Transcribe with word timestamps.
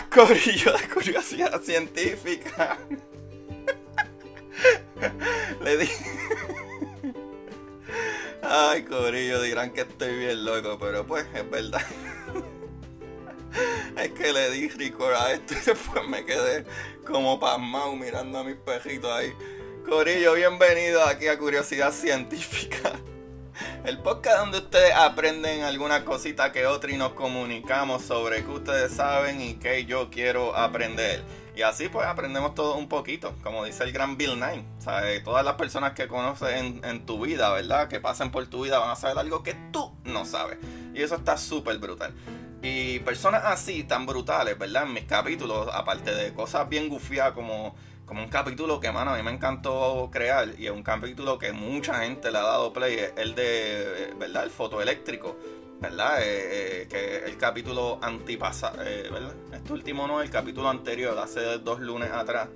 Corillo 0.00 0.72
de 0.78 0.88
curiosidad 0.88 1.60
científica. 1.60 2.78
Le 5.62 5.76
di. 5.76 5.88
Ay, 8.42 8.82
corillo, 8.82 9.40
dirán 9.40 9.72
que 9.72 9.82
estoy 9.82 10.18
bien 10.18 10.44
loco, 10.44 10.76
pero 10.78 11.06
pues 11.06 11.24
es 11.34 11.48
verdad. 11.48 11.80
Es 13.96 14.10
que 14.12 14.32
le 14.32 14.50
di 14.50 14.68
record 14.68 15.14
a 15.14 15.32
esto 15.32 15.54
y 15.54 15.58
después 15.58 16.08
me 16.08 16.24
quedé 16.24 16.64
como 17.06 17.38
pasmado 17.38 17.94
mirando 17.94 18.38
a 18.38 18.44
mis 18.44 18.56
pejitos 18.56 19.12
ahí. 19.12 19.32
Corillo, 19.88 20.34
bienvenido 20.34 21.04
aquí 21.04 21.28
a 21.28 21.38
Curiosidad 21.38 21.92
Científica. 21.92 22.81
El 23.84 23.98
podcast 23.98 24.38
donde 24.38 24.58
ustedes 24.58 24.94
aprenden 24.94 25.64
alguna 25.64 26.04
cosita 26.04 26.52
que 26.52 26.66
otra 26.66 26.92
y 26.92 26.96
nos 26.96 27.14
comunicamos 27.14 28.02
sobre 28.02 28.44
qué 28.44 28.50
ustedes 28.50 28.92
saben 28.92 29.40
y 29.40 29.54
qué 29.54 29.84
yo 29.86 30.08
quiero 30.08 30.56
aprender. 30.56 31.24
Y 31.56 31.62
así 31.62 31.88
pues 31.88 32.06
aprendemos 32.06 32.54
todo 32.54 32.76
un 32.76 32.88
poquito, 32.88 33.34
como 33.42 33.64
dice 33.64 33.82
el 33.82 33.90
gran 33.90 34.16
Bill 34.16 34.38
Nye. 34.38 34.64
Todas 35.24 35.44
las 35.44 35.54
personas 35.54 35.94
que 35.94 36.06
conoces 36.06 36.60
en, 36.60 36.80
en 36.84 37.04
tu 37.04 37.20
vida, 37.20 37.52
¿verdad? 37.52 37.88
Que 37.88 37.98
pasen 37.98 38.30
por 38.30 38.46
tu 38.46 38.62
vida 38.62 38.78
van 38.78 38.90
a 38.90 38.96
saber 38.96 39.18
algo 39.18 39.42
que 39.42 39.54
tú 39.72 39.92
no 40.04 40.24
sabes. 40.26 40.58
Y 40.94 41.02
eso 41.02 41.16
está 41.16 41.36
súper 41.36 41.78
brutal. 41.78 42.14
Y 42.62 43.00
personas 43.00 43.42
así, 43.44 43.82
tan 43.82 44.06
brutales, 44.06 44.56
¿verdad? 44.56 44.84
En 44.84 44.92
mis 44.92 45.04
capítulos, 45.04 45.68
aparte 45.74 46.14
de 46.14 46.32
cosas 46.32 46.68
bien 46.68 46.88
gufiadas 46.88 47.32
como 47.32 47.74
como 48.12 48.24
un 48.24 48.28
capítulo 48.28 48.78
que, 48.78 48.92
mano, 48.92 49.12
a 49.12 49.16
mí 49.16 49.22
me 49.22 49.30
encantó 49.30 50.10
crear 50.12 50.46
y 50.58 50.66
es 50.66 50.70
un 50.70 50.82
capítulo 50.82 51.38
que 51.38 51.50
mucha 51.54 52.02
gente 52.02 52.30
le 52.30 52.36
ha 52.36 52.42
dado 52.42 52.70
play, 52.70 52.96
es 52.96 53.14
el 53.16 53.34
de, 53.34 54.12
¿verdad? 54.18 54.44
El 54.44 54.50
fotoeléctrico, 54.50 55.38
¿verdad? 55.80 56.20
Eh, 56.20 56.82
eh, 56.82 56.88
que 56.90 57.24
el 57.24 57.38
capítulo 57.38 57.98
antipasa, 58.02 58.74
eh, 58.84 59.08
¿verdad? 59.10 59.32
Este 59.50 59.72
último 59.72 60.06
no, 60.06 60.20
el 60.20 60.28
capítulo 60.28 60.68
anterior, 60.68 61.18
hace 61.18 61.40
dos 61.56 61.80
lunes 61.80 62.10
atrás. 62.12 62.50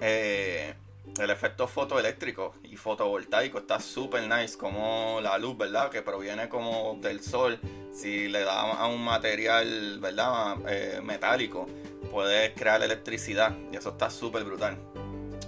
Eh, 0.00 0.74
el 1.18 1.30
efecto 1.30 1.68
fotoeléctrico 1.68 2.54
y 2.62 2.76
fotovoltaico 2.76 3.58
está 3.58 3.80
súper 3.80 4.28
nice, 4.28 4.56
como 4.58 5.20
la 5.22 5.38
luz, 5.38 5.56
¿verdad? 5.56 5.90
Que 5.90 6.02
proviene 6.02 6.48
como 6.48 6.98
del 7.00 7.22
sol, 7.22 7.60
si 7.92 8.28
le 8.28 8.42
da 8.44 8.72
a 8.72 8.86
un 8.86 9.04
material, 9.04 9.98
¿verdad? 10.00 10.56
Eh, 10.68 11.00
metálico, 11.02 11.66
puedes 12.10 12.52
crear 12.54 12.82
electricidad 12.82 13.56
y 13.72 13.76
eso 13.76 13.90
está 13.90 14.10
súper 14.10 14.44
brutal. 14.44 14.78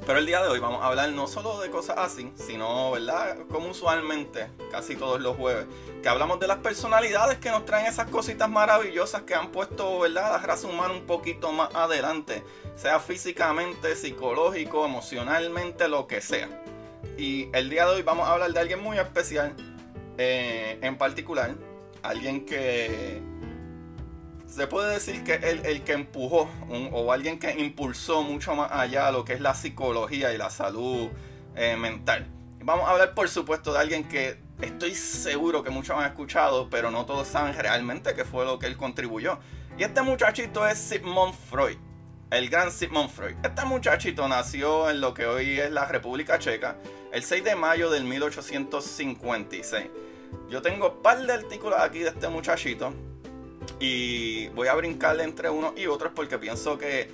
Pero 0.06 0.20
el 0.20 0.26
día 0.26 0.40
de 0.40 0.46
hoy 0.48 0.60
vamos 0.60 0.84
a 0.84 0.86
hablar 0.86 1.10
no 1.10 1.26
solo 1.26 1.58
de 1.60 1.68
cosas 1.68 1.96
así, 1.98 2.30
sino, 2.36 2.92
¿verdad? 2.92 3.38
Como 3.50 3.70
usualmente, 3.70 4.46
casi 4.70 4.94
todos 4.94 5.20
los 5.20 5.36
jueves, 5.36 5.66
que 6.00 6.08
hablamos 6.08 6.38
de 6.38 6.46
las 6.46 6.58
personalidades 6.58 7.38
que 7.38 7.50
nos 7.50 7.64
traen 7.64 7.86
esas 7.86 8.08
cositas 8.08 8.48
maravillosas 8.48 9.22
que 9.22 9.34
han 9.34 9.50
puesto, 9.50 9.98
¿verdad? 9.98 10.30
La 10.30 10.38
raza 10.38 10.68
humana 10.68 10.94
un 10.94 11.06
poquito 11.06 11.50
más 11.50 11.74
adelante, 11.74 12.44
sea 12.76 13.00
físicamente, 13.00 13.96
psicológico, 13.96 14.86
emocionalmente, 14.86 15.88
lo 15.88 16.06
que 16.06 16.20
sea. 16.20 16.48
Y 17.18 17.48
el 17.52 17.68
día 17.68 17.84
de 17.86 17.96
hoy 17.96 18.02
vamos 18.02 18.28
a 18.28 18.34
hablar 18.34 18.52
de 18.52 18.60
alguien 18.60 18.80
muy 18.80 18.98
especial, 18.98 19.54
eh, 20.18 20.78
en 20.82 20.98
particular, 20.98 21.56
alguien 22.04 22.46
que 22.46 23.20
se 24.46 24.66
puede 24.66 24.94
decir 24.94 25.24
que 25.24 25.34
el, 25.34 25.64
el 25.66 25.82
que 25.82 25.92
empujó 25.92 26.48
o 26.92 27.12
alguien 27.12 27.38
que 27.38 27.52
impulsó 27.52 28.22
mucho 28.22 28.54
más 28.54 28.70
allá 28.72 29.10
lo 29.10 29.24
que 29.24 29.34
es 29.34 29.40
la 29.40 29.54
psicología 29.54 30.32
y 30.32 30.38
la 30.38 30.50
salud 30.50 31.08
eh, 31.54 31.76
mental. 31.76 32.26
Vamos 32.62 32.88
a 32.88 32.92
hablar, 32.92 33.14
por 33.14 33.28
supuesto, 33.28 33.72
de 33.72 33.78
alguien 33.78 34.08
que 34.08 34.40
estoy 34.60 34.94
seguro 34.94 35.62
que 35.62 35.70
muchos 35.70 35.96
han 35.96 36.04
escuchado, 36.04 36.68
pero 36.70 36.90
no 36.90 37.06
todos 37.06 37.28
saben 37.28 37.54
realmente 37.54 38.14
qué 38.14 38.24
fue 38.24 38.44
lo 38.44 38.58
que 38.58 38.66
él 38.66 38.76
contribuyó. 38.76 39.38
Y 39.78 39.84
este 39.84 40.02
muchachito 40.02 40.66
es 40.66 40.78
Sigmund 40.78 41.34
Freud, 41.34 41.76
el 42.30 42.48
gran 42.48 42.72
Sigmund 42.72 43.10
Freud. 43.10 43.36
Este 43.44 43.64
muchachito 43.64 44.26
nació 44.26 44.90
en 44.90 45.00
lo 45.00 45.14
que 45.14 45.26
hoy 45.26 45.60
es 45.60 45.70
la 45.70 45.84
República 45.86 46.38
Checa 46.38 46.76
el 47.12 47.22
6 47.22 47.44
de 47.44 47.56
mayo 47.56 47.90
del 47.90 48.04
1856. 48.04 49.86
Yo 50.50 50.60
tengo 50.62 50.90
un 50.90 51.02
par 51.02 51.24
de 51.24 51.32
artículos 51.32 51.78
aquí 51.80 52.00
de 52.00 52.08
este 52.08 52.28
muchachito 52.28 52.92
y 53.78 54.48
voy 54.48 54.68
a 54.68 54.74
brincarle 54.74 55.24
entre 55.24 55.50
unos 55.50 55.72
y 55.76 55.86
otros 55.86 56.12
porque 56.14 56.38
pienso 56.38 56.78
que 56.78 57.10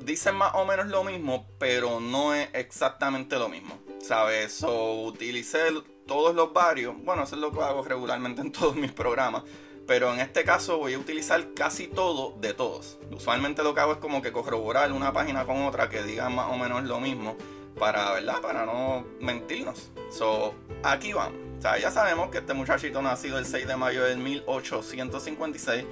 dicen 0.00 0.36
más 0.36 0.54
o 0.54 0.64
menos 0.64 0.86
lo 0.86 1.04
mismo, 1.04 1.46
pero 1.58 2.00
no 2.00 2.34
es 2.34 2.48
exactamente 2.52 3.38
lo 3.38 3.48
mismo. 3.48 3.78
¿Sabes? 4.00 4.52
So, 4.52 5.02
utilicé 5.02 5.58
todos 6.06 6.34
los 6.34 6.52
varios. 6.52 6.94
Bueno, 7.02 7.24
eso 7.24 7.34
es 7.34 7.40
lo 7.40 7.50
que 7.50 7.60
hago 7.60 7.82
regularmente 7.82 8.40
en 8.40 8.52
todos 8.52 8.76
mis 8.76 8.92
programas. 8.92 9.42
Pero 9.86 10.12
en 10.12 10.20
este 10.20 10.44
caso 10.44 10.78
voy 10.78 10.94
a 10.94 10.98
utilizar 10.98 11.54
casi 11.54 11.86
todo 11.86 12.34
de 12.40 12.54
todos. 12.54 12.98
Usualmente 13.12 13.62
lo 13.62 13.74
que 13.74 13.80
hago 13.80 13.92
es 13.92 13.98
como 13.98 14.20
que 14.20 14.32
corroborar 14.32 14.92
una 14.92 15.12
página 15.12 15.44
con 15.44 15.62
otra 15.62 15.88
que 15.88 16.02
diga 16.02 16.28
más 16.28 16.50
o 16.50 16.56
menos 16.56 16.84
lo 16.84 17.00
mismo. 17.00 17.36
Para, 17.78 18.12
¿verdad? 18.12 18.40
Para 18.40 18.64
no 18.64 19.04
mentirnos. 19.20 19.90
So, 20.10 20.54
aquí 20.82 21.12
vamos. 21.12 21.45
O 21.58 21.62
sea, 21.62 21.78
ya 21.78 21.90
sabemos 21.90 22.30
que 22.30 22.38
este 22.38 22.54
muchachito 22.54 23.00
nacido 23.02 23.38
el 23.38 23.46
6 23.46 23.66
de 23.66 23.76
mayo 23.76 24.04
del 24.04 24.18
1856 24.18 25.84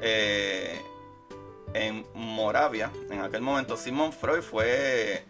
eh, 0.00 0.82
en 1.74 2.04
Moravia. 2.14 2.90
En 3.10 3.20
aquel 3.20 3.40
momento, 3.40 3.76
Sigmund 3.76 4.12
Freud 4.12 4.42
fue 4.42 5.24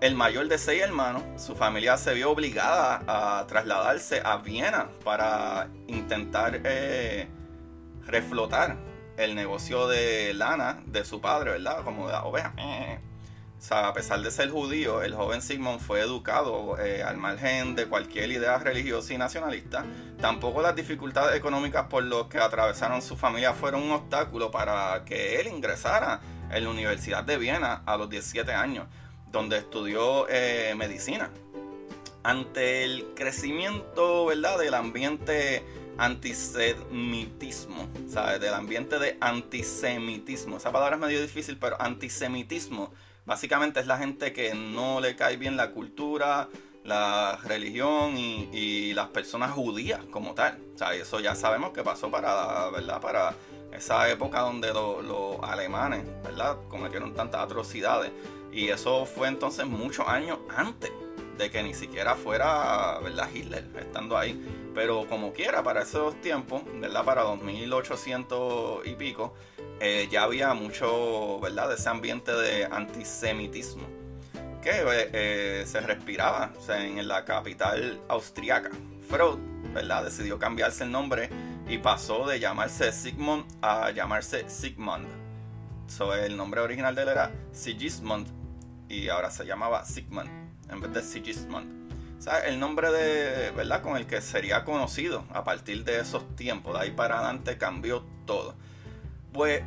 el 0.00 0.14
mayor 0.14 0.48
de 0.48 0.58
seis 0.58 0.82
hermanos. 0.82 1.22
Su 1.36 1.56
familia 1.56 1.96
se 1.96 2.12
vio 2.14 2.30
obligada 2.30 3.02
a 3.06 3.46
trasladarse 3.46 4.20
a 4.24 4.36
Viena 4.36 4.88
para 5.02 5.68
intentar 5.86 6.60
eh, 6.64 7.26
reflotar 8.06 8.76
el 9.16 9.34
negocio 9.34 9.88
de 9.88 10.34
lana 10.34 10.82
de 10.86 11.04
su 11.04 11.20
padre, 11.20 11.52
¿verdad? 11.52 11.82
Como 11.84 12.06
de 12.06 12.12
la 12.12 12.24
oveja. 12.24 12.52
O 13.64 13.66
sea, 13.66 13.88
a 13.88 13.94
pesar 13.94 14.20
de 14.20 14.30
ser 14.30 14.50
judío, 14.50 15.02
el 15.02 15.14
joven 15.14 15.40
Sigmund 15.40 15.80
fue 15.80 16.00
educado 16.00 16.78
eh, 16.78 17.02
al 17.02 17.16
margen 17.16 17.74
de 17.74 17.86
cualquier 17.86 18.30
idea 18.30 18.58
religiosa 18.58 19.14
y 19.14 19.16
nacionalista. 19.16 19.86
Tampoco 20.20 20.60
las 20.60 20.76
dificultades 20.76 21.34
económicas 21.34 21.86
por 21.86 22.02
los 22.02 22.26
que 22.26 22.36
atravesaron 22.36 23.00
su 23.00 23.16
familia 23.16 23.54
fueron 23.54 23.84
un 23.84 23.92
obstáculo 23.92 24.50
para 24.50 25.02
que 25.06 25.40
él 25.40 25.46
ingresara 25.46 26.20
en 26.50 26.62
la 26.62 26.68
Universidad 26.68 27.24
de 27.24 27.38
Viena 27.38 27.82
a 27.86 27.96
los 27.96 28.10
17 28.10 28.52
años, 28.52 28.86
donde 29.32 29.56
estudió 29.56 30.26
eh, 30.28 30.74
medicina. 30.76 31.30
Ante 32.22 32.84
el 32.84 33.14
crecimiento 33.16 34.26
¿verdad? 34.26 34.58
del 34.58 34.74
ambiente 34.74 35.64
antisemitismo, 35.96 37.88
¿sabes? 38.10 38.42
Del 38.42 38.52
ambiente 38.52 38.98
de 38.98 39.16
antisemitismo. 39.22 40.58
Esa 40.58 40.70
palabra 40.70 40.96
es 40.96 41.00
medio 41.00 41.22
difícil, 41.22 41.56
pero 41.56 41.80
antisemitismo 41.80 42.92
básicamente 43.24 43.80
es 43.80 43.86
la 43.86 43.98
gente 43.98 44.32
que 44.32 44.54
no 44.54 45.00
le 45.00 45.16
cae 45.16 45.36
bien 45.36 45.56
la 45.56 45.70
cultura, 45.70 46.48
la 46.84 47.38
religión 47.44 48.16
y, 48.16 48.92
las 48.94 49.08
personas 49.08 49.52
judías 49.52 50.00
como 50.10 50.34
tal. 50.34 50.58
O 50.74 50.78
sea, 50.78 50.94
eso 50.94 51.18
ya 51.18 51.34
sabemos 51.34 51.70
que 51.72 51.82
pasó 51.82 52.10
para, 52.10 52.70
¿verdad? 52.70 53.00
Para 53.00 53.34
esa 53.72 54.08
época 54.08 54.40
donde 54.40 54.72
lo- 54.72 55.02
los 55.02 55.36
alemanes, 55.42 56.04
¿verdad? 56.22 56.56
Cometieron 56.68 57.12
tantas 57.14 57.40
atrocidades. 57.42 58.12
Y 58.52 58.68
eso 58.68 59.04
fue 59.04 59.26
entonces 59.26 59.66
muchos 59.66 60.06
años 60.06 60.38
antes 60.56 60.92
de 61.36 61.50
que 61.50 61.60
ni 61.64 61.74
siquiera 61.74 62.14
fuera, 62.14 63.00
¿verdad? 63.02 63.28
Hitler 63.34 63.64
estando 63.80 64.16
ahí. 64.16 64.40
Pero 64.74 65.08
como 65.08 65.32
quiera, 65.32 65.62
para 65.64 65.82
esos 65.82 66.14
tiempos, 66.20 66.62
¿verdad? 66.80 67.04
Para 67.04 67.22
2800 67.22 68.86
y 68.86 68.94
pico, 68.94 69.34
eh, 69.86 70.08
ya 70.10 70.22
había 70.22 70.54
mucho, 70.54 71.38
¿verdad? 71.40 71.68
De 71.68 71.74
ese 71.74 71.90
ambiente 71.90 72.32
de 72.32 72.64
antisemitismo. 72.64 73.86
que 74.62 74.82
eh, 75.12 75.62
se 75.66 75.78
respiraba 75.80 76.54
en 76.70 77.06
la 77.06 77.26
capital 77.26 78.00
austriaca. 78.08 78.70
Freud, 79.10 79.38
¿verdad? 79.74 80.04
Decidió 80.04 80.38
cambiarse 80.38 80.84
el 80.84 80.90
nombre 80.90 81.28
y 81.68 81.76
pasó 81.76 82.26
de 82.26 82.40
llamarse 82.40 82.92
Sigmund 82.92 83.44
a 83.60 83.90
llamarse 83.90 84.48
Sigmund. 84.48 85.06
So, 85.86 86.14
el 86.14 86.34
nombre 86.34 86.62
original 86.62 86.94
de 86.94 87.02
él 87.02 87.08
era 87.08 87.30
Sigismund 87.52 88.26
y 88.88 89.10
ahora 89.10 89.30
se 89.30 89.44
llamaba 89.44 89.84
Sigmund 89.84 90.30
en 90.70 90.80
vez 90.80 90.94
de 90.94 91.02
Sigismund. 91.02 91.90
O 92.18 92.22
sea, 92.22 92.38
el 92.46 92.58
nombre 92.58 92.90
de, 92.90 93.50
¿verdad? 93.50 93.82
Con 93.82 93.98
el 93.98 94.06
que 94.06 94.22
sería 94.22 94.64
conocido 94.64 95.26
a 95.30 95.44
partir 95.44 95.84
de 95.84 96.00
esos 96.00 96.34
tiempos. 96.36 96.72
De 96.72 96.86
ahí 96.86 96.90
para 96.90 97.18
adelante 97.18 97.58
cambió 97.58 98.02
todo. 98.24 98.54
Pues 99.34 99.64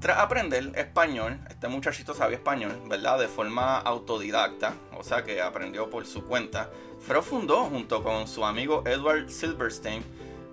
tras 0.00 0.18
aprender 0.18 0.72
español, 0.74 1.38
este 1.50 1.68
muchachito 1.68 2.14
sabía 2.14 2.38
español, 2.38 2.80
¿verdad? 2.88 3.18
De 3.18 3.28
forma 3.28 3.78
autodidacta, 3.78 4.72
o 4.96 5.04
sea 5.04 5.22
que 5.22 5.42
aprendió 5.42 5.90
por 5.90 6.06
su 6.06 6.24
cuenta. 6.24 6.70
Freud 7.00 7.22
fundó, 7.22 7.64
junto 7.64 8.02
con 8.02 8.26
su 8.26 8.46
amigo 8.46 8.82
Edward 8.86 9.28
Silverstein, 9.28 10.02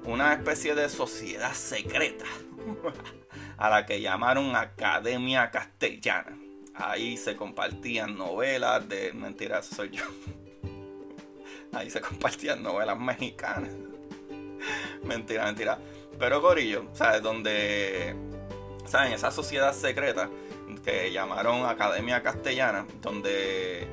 una 0.03 0.33
especie 0.33 0.75
de 0.75 0.89
sociedad 0.89 1.53
secreta 1.53 2.25
a 3.57 3.69
la 3.69 3.85
que 3.85 4.01
llamaron 4.01 4.57
Academia 4.57 5.49
Castellana. 5.49 6.37
Ahí 6.75 7.15
se 7.15 7.37
compartían 7.37 8.17
novelas 8.17 8.89
de. 8.89 9.13
Mentira, 9.13 9.63
soy 9.63 9.91
yo. 9.91 10.03
Ahí 11.71 11.89
se 11.89 12.01
compartían 12.01 12.61
novelas 12.61 12.99
mexicanas. 12.99 13.71
mentira, 15.03 15.45
mentira. 15.45 15.79
Pero 16.19 16.41
Gorillo, 16.41 16.89
¿sabes? 16.93 17.21
Donde. 17.21 18.32
¿Saben? 18.93 19.13
Esa 19.13 19.31
sociedad 19.31 19.73
secreta 19.73 20.29
que 20.85 21.11
llamaron 21.11 21.65
Academia 21.65 22.21
Castellana, 22.21 22.85
donde 23.01 23.87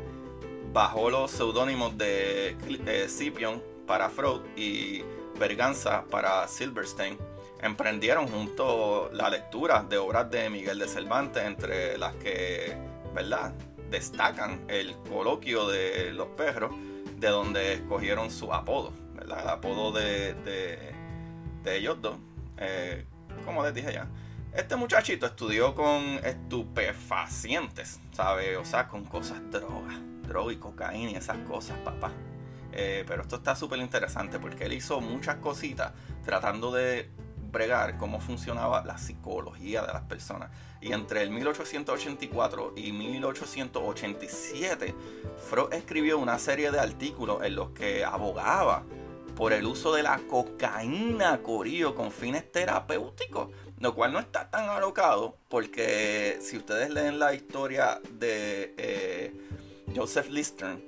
bajó 0.75 1.09
los 1.09 1.31
seudónimos 1.31 1.97
de 1.97 2.55
eh, 2.87 3.07
Scipion 3.09 3.63
para 3.87 4.11
Freud 4.11 4.43
y 4.57 5.03
Berganza 5.39 6.05
para 6.11 6.47
Silverstein 6.49 7.17
emprendieron 7.63 8.29
junto 8.29 9.09
la 9.15 9.31
lectura 9.31 9.87
de 9.89 9.97
obras 9.97 10.31
de 10.31 10.51
Miguel 10.51 10.79
de 10.79 10.87
Cervantes, 10.87 11.45
entre 11.45 11.97
las 11.97 12.15
que, 12.17 12.77
¿verdad?, 13.15 13.55
destacan 13.91 14.61
el 14.69 14.95
coloquio 15.09 15.67
de 15.67 16.13
los 16.13 16.29
perros, 16.29 16.73
de 17.17 17.29
donde 17.29 17.73
escogieron 17.73 18.31
su 18.31 18.53
apodo, 18.53 18.93
¿verdad? 19.15 19.45
El 19.45 19.49
apodo 19.49 19.93
de, 19.93 20.35
de, 21.65 21.75
ellos 21.75 22.03
dos. 22.03 22.19
Eh, 22.59 23.07
como 23.47 23.65
les 23.65 23.73
dije 23.73 23.95
ya, 23.95 24.07
este 24.55 24.77
muchachito 24.77 25.27
estudió 25.27 25.75
con 25.75 26.21
estupefacientes, 26.25 28.01
¿sabe? 28.13 28.57
O 28.57 28.65
sea, 28.65 28.89
con 28.89 29.05
cosas 29.05 29.39
drogas, 29.51 29.95
droga 30.27 30.53
y 30.53 30.57
cocaína 30.57 31.11
y 31.13 31.15
esas 31.15 31.39
cosas, 31.49 31.79
papá. 31.79 32.11
Eh, 32.73 33.05
pero 33.07 33.23
esto 33.23 33.37
está 33.37 33.57
súper 33.57 33.81
interesante 33.81 34.39
porque 34.39 34.65
él 34.65 34.73
hizo 34.73 35.01
muchas 35.01 35.37
cositas 35.37 35.93
tratando 36.25 36.73
de 36.73 37.11
bregar 37.51 37.99
cómo 37.99 38.21
funcionaba 38.21 38.85
la 38.85 38.99
psicología 38.99 39.83
de 39.83 39.93
las 39.93 40.03
personas. 40.03 40.51
Y 40.81 40.93
entre 40.93 41.23
el 41.23 41.31
1884 41.31 42.75
y 42.77 42.93
1887, 42.93 44.95
Freud 45.49 45.73
escribió 45.73 46.19
una 46.19 46.39
serie 46.39 46.71
de 46.71 46.79
artículos 46.81 47.43
en 47.43 47.57
los 47.57 47.71
que 47.71 48.05
abogaba 48.05 48.85
por 49.35 49.53
el 49.53 49.67
uso 49.67 49.93
de 49.95 50.03
la 50.03 50.19
cocaína 50.29 51.43
corillo 51.43 51.95
con 51.95 52.13
fines 52.13 52.51
terapéuticos, 52.53 53.49
lo 53.81 53.95
cual 53.95 54.13
no 54.13 54.21
está 54.21 54.49
tan 54.51 54.69
alocado 54.69 55.37
porque 55.49 56.39
si 56.41 56.59
ustedes 56.59 56.91
leen 56.91 57.19
la 57.19 57.35
historia 57.35 58.01
de 58.13 58.75
eh, 58.77 59.33
Joseph 59.97 60.29
Lister, 60.29 60.79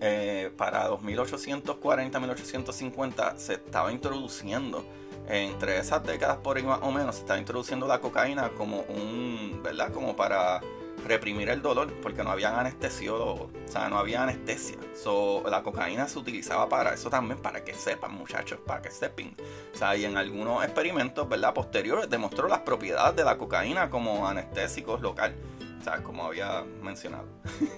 eh, 0.00 0.52
para 0.56 0.90
1840-1850 0.90 3.36
se 3.36 3.52
estaba 3.54 3.92
introduciendo 3.92 4.84
entre 5.28 5.78
esas 5.78 6.04
décadas 6.04 6.38
por 6.38 6.56
ahí 6.56 6.64
más 6.64 6.80
o 6.82 6.90
menos 6.90 7.14
se 7.16 7.20
está 7.20 7.36
introduciendo 7.38 7.86
la 7.86 8.00
cocaína 8.00 8.48
como 8.50 8.80
un, 8.80 9.60
¿verdad? 9.62 9.92
Como 9.92 10.16
para 10.16 10.60
reprimir 11.04 11.48
el 11.48 11.62
dolor, 11.62 11.92
porque 12.02 12.22
no 12.22 12.30
había 12.30 12.58
anestesiólogos, 12.58 13.50
o 13.66 13.68
sea, 13.68 13.88
no 13.88 13.98
había 13.98 14.22
anestesia. 14.22 14.76
So, 14.94 15.42
la 15.48 15.62
cocaína 15.62 16.08
se 16.08 16.18
utilizaba 16.18 16.68
para 16.68 16.94
eso 16.94 17.10
también, 17.10 17.40
para 17.40 17.64
que 17.64 17.74
sepan, 17.74 18.14
muchachos, 18.14 18.60
para 18.66 18.82
que 18.82 18.90
sepan. 18.90 19.34
O 19.74 19.76
sea, 19.76 19.96
y 19.96 20.04
en 20.04 20.16
algunos 20.16 20.64
experimentos, 20.64 21.28
¿verdad? 21.28 21.54
Posteriores 21.54 22.08
demostró 22.08 22.48
las 22.48 22.60
propiedades 22.60 23.16
de 23.16 23.24
la 23.24 23.38
cocaína 23.38 23.90
como 23.90 24.26
anestésicos 24.28 25.00
local. 25.00 25.34
O 25.80 25.82
sea, 25.82 26.02
como 26.02 26.24
había 26.24 26.62
mencionado. 26.82 27.26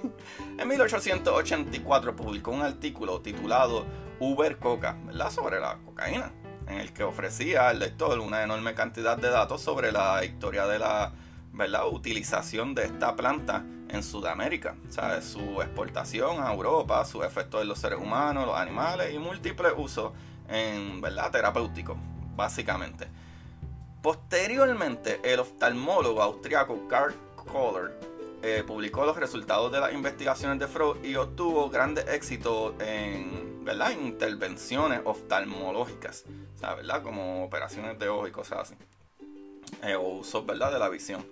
en 0.58 0.68
1884 0.68 2.16
publicó 2.16 2.50
un 2.50 2.62
artículo 2.62 3.20
titulado 3.20 3.86
Uber 4.18 4.58
Coca, 4.58 4.96
¿verdad? 5.06 5.30
Sobre 5.30 5.60
la 5.60 5.78
cocaína 5.84 6.32
en 6.66 6.80
el 6.80 6.92
que 6.92 7.04
ofrecía 7.04 7.68
al 7.68 7.78
lector 7.78 8.18
una 8.18 8.42
enorme 8.42 8.74
cantidad 8.74 9.16
de 9.16 9.30
datos 9.30 9.60
sobre 9.60 9.92
la 9.92 10.24
historia 10.24 10.66
de 10.66 10.78
la 10.78 11.12
¿verdad? 11.52 11.86
utilización 11.88 12.74
de 12.74 12.84
esta 12.84 13.14
planta 13.14 13.64
en 13.88 14.02
Sudamérica, 14.02 14.74
o 14.88 15.22
su 15.22 15.60
exportación 15.60 16.42
a 16.42 16.52
Europa, 16.52 17.04
su 17.04 17.22
efecto 17.22 17.60
en 17.60 17.68
los 17.68 17.78
seres 17.78 17.98
humanos, 17.98 18.46
los 18.46 18.56
animales 18.56 19.12
y 19.12 19.18
múltiples 19.18 19.72
usos 19.76 20.12
en 20.48 21.00
¿verdad? 21.00 21.30
terapéutico, 21.30 21.96
básicamente. 22.34 23.06
Posteriormente, 24.02 25.20
el 25.22 25.40
oftalmólogo 25.40 26.22
austriaco 26.22 26.88
Karl 26.88 27.14
Kohler 27.36 27.92
eh, 28.42 28.64
publicó 28.66 29.04
los 29.04 29.16
resultados 29.16 29.70
de 29.70 29.78
las 29.78 29.92
investigaciones 29.92 30.58
de 30.58 30.66
Freud 30.66 31.04
y 31.04 31.14
obtuvo 31.14 31.68
grandes 31.70 32.08
éxitos 32.08 32.74
en 32.80 33.64
¿verdad? 33.64 33.92
intervenciones 33.92 35.00
oftalmológicas, 35.04 36.24
¿verdad? 36.60 37.02
como 37.02 37.44
operaciones 37.44 37.98
de 37.98 38.08
ojo 38.08 38.26
y 38.26 38.32
cosas 38.32 38.58
así, 38.70 38.74
eh, 39.82 39.94
o 39.94 40.18
usos 40.18 40.44
¿verdad? 40.44 40.72
de 40.72 40.78
la 40.78 40.88
visión. 40.88 41.24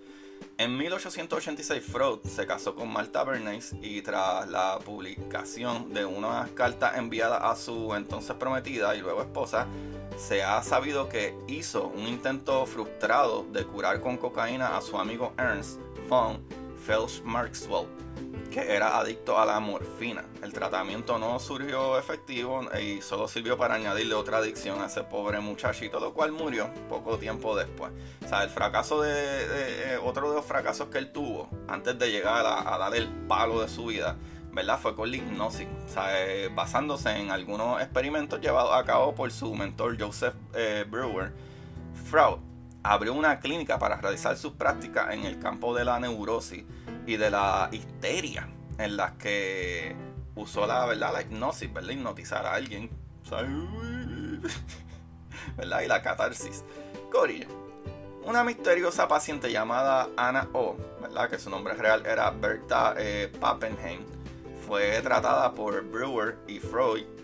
En 0.58 0.76
1886 0.76 1.82
Freud 1.82 2.20
se 2.24 2.46
casó 2.46 2.74
con 2.74 2.92
Martha 2.92 3.24
Bernays 3.24 3.74
y 3.80 4.02
tras 4.02 4.48
la 4.48 4.78
publicación 4.84 5.94
de 5.94 6.04
unas 6.04 6.50
cartas 6.50 6.98
enviadas 6.98 7.40
a 7.42 7.56
su 7.56 7.94
entonces 7.94 8.36
prometida 8.36 8.94
y 8.94 9.00
luego 9.00 9.22
esposa, 9.22 9.66
se 10.18 10.42
ha 10.42 10.62
sabido 10.62 11.08
que 11.08 11.34
hizo 11.48 11.86
un 11.88 12.06
intento 12.06 12.66
frustrado 12.66 13.46
de 13.52 13.64
curar 13.64 14.00
con 14.00 14.18
cocaína 14.18 14.76
a 14.76 14.82
su 14.82 14.98
amigo 14.98 15.32
Ernst 15.38 15.80
von 16.08 16.59
Felsch 16.90 17.22
Maxwell, 17.22 17.86
que 18.50 18.74
era 18.74 18.98
adicto 18.98 19.38
a 19.38 19.46
la 19.46 19.60
morfina. 19.60 20.24
El 20.42 20.52
tratamiento 20.52 21.20
no 21.20 21.38
surgió 21.38 21.96
efectivo 21.96 22.62
y 22.82 23.00
solo 23.00 23.28
sirvió 23.28 23.56
para 23.56 23.76
añadirle 23.76 24.16
otra 24.16 24.38
adicción 24.38 24.82
a 24.82 24.86
ese 24.86 25.04
pobre 25.04 25.38
muchachito, 25.38 26.00
lo 26.00 26.12
cual 26.12 26.32
murió 26.32 26.68
poco 26.88 27.16
tiempo 27.16 27.56
después. 27.56 27.92
O 28.24 28.28
sea, 28.28 28.42
el 28.42 28.50
fracaso 28.50 29.02
de, 29.02 29.12
eh, 29.14 29.98
otro 30.02 30.30
de 30.30 30.34
los 30.34 30.44
fracasos 30.44 30.88
que 30.88 30.98
él 30.98 31.12
tuvo 31.12 31.48
antes 31.68 31.96
de 31.96 32.10
llegar 32.10 32.44
a, 32.44 32.76
dar 32.76 32.92
el 32.96 33.06
palo 33.28 33.60
de 33.60 33.68
su 33.68 33.86
vida, 33.86 34.16
¿verdad? 34.50 34.80
Fue 34.80 34.96
con 34.96 35.12
la 35.12 35.18
hipnosis, 35.18 35.68
o 35.86 35.92
sea, 35.92 36.26
eh, 36.26 36.48
basándose 36.52 37.10
en 37.10 37.30
algunos 37.30 37.80
experimentos 37.80 38.40
llevados 38.40 38.74
a 38.74 38.84
cabo 38.84 39.14
por 39.14 39.30
su 39.30 39.54
mentor 39.54 39.96
Joseph 39.96 40.34
eh, 40.54 40.84
Brewer. 40.90 41.32
Freud 42.10 42.49
abrió 42.82 43.14
una 43.14 43.40
clínica 43.40 43.78
para 43.78 43.96
realizar 43.96 44.36
sus 44.36 44.52
prácticas 44.52 45.12
en 45.12 45.24
el 45.24 45.38
campo 45.38 45.74
de 45.74 45.84
la 45.84 46.00
neurosis 46.00 46.64
y 47.06 47.16
de 47.16 47.30
la 47.30 47.68
histeria, 47.72 48.48
en 48.78 48.96
las 48.96 49.12
que 49.12 49.94
usó 50.34 50.66
la, 50.66 50.86
¿verdad? 50.86 51.12
la 51.12 51.22
hipnosis, 51.22 51.72
¿verdad? 51.72 51.90
hipnotizar 51.90 52.46
a 52.46 52.54
alguien, 52.54 52.90
¿verdad? 55.56 55.82
y 55.82 55.86
la 55.88 56.02
catarsis. 56.02 56.64
Corillo, 57.12 57.48
una 58.24 58.44
misteriosa 58.44 59.08
paciente 59.08 59.50
llamada 59.50 60.08
Anna 60.16 60.48
O, 60.52 60.76
¿verdad? 61.00 61.28
que 61.28 61.38
su 61.38 61.50
nombre 61.50 61.74
real 61.74 62.06
era 62.06 62.30
Berta 62.30 62.94
eh, 62.96 63.32
Pappenheim, 63.40 64.00
fue 64.66 65.00
tratada 65.02 65.52
por 65.52 65.82
Brewer 65.84 66.38
y 66.46 66.60
Freud 66.60 67.19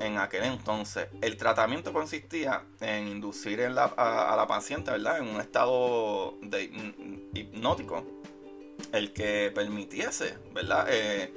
en 0.00 0.18
aquel 0.18 0.44
entonces. 0.44 1.08
El 1.20 1.36
tratamiento 1.36 1.92
consistía 1.92 2.64
en 2.80 3.08
inducir 3.08 3.62
a, 3.62 4.36
la 4.36 4.46
paciente, 4.46 4.90
¿verdad? 4.90 5.18
En 5.18 5.28
un 5.28 5.40
estado 5.40 6.34
hipnótico, 7.34 8.04
el 8.92 9.12
que 9.12 9.52
permitiese, 9.54 10.38
¿verdad? 10.54 10.86
Eh, 10.88 11.32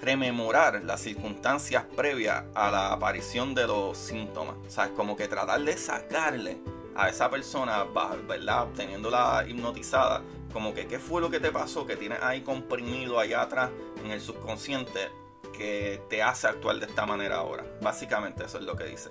rememorar 0.00 0.82
las 0.84 1.02
circunstancias 1.02 1.84
previas 1.94 2.44
a 2.54 2.70
la 2.70 2.92
aparición 2.92 3.54
de 3.54 3.66
los 3.66 3.98
síntomas. 3.98 4.56
O 4.66 4.70
sea, 4.70 4.86
es 4.86 4.90
como 4.92 5.16
que 5.16 5.28
tratar 5.28 5.62
de 5.62 5.76
sacarle 5.76 6.58
a 6.94 7.08
esa 7.08 7.30
persona, 7.30 7.84
¿verdad? 8.26 8.68
Teniéndola 8.74 9.44
hipnotizada, 9.46 10.22
como 10.52 10.74
que 10.74 10.86
qué 10.86 10.98
fue 10.98 11.20
lo 11.20 11.30
que 11.30 11.40
te 11.40 11.52
pasó, 11.52 11.86
que 11.86 11.96
tienes 11.96 12.20
ahí 12.22 12.40
comprimido 12.40 13.18
allá 13.18 13.42
atrás 13.42 13.70
en 14.04 14.10
el 14.10 14.20
subconsciente 14.20 15.08
que 15.56 16.02
te 16.08 16.22
hace 16.22 16.46
actuar 16.46 16.78
de 16.78 16.86
esta 16.86 17.06
manera 17.06 17.36
ahora. 17.36 17.64
Básicamente 17.80 18.44
eso 18.44 18.58
es 18.58 18.64
lo 18.64 18.76
que 18.76 18.84
dice. 18.84 19.10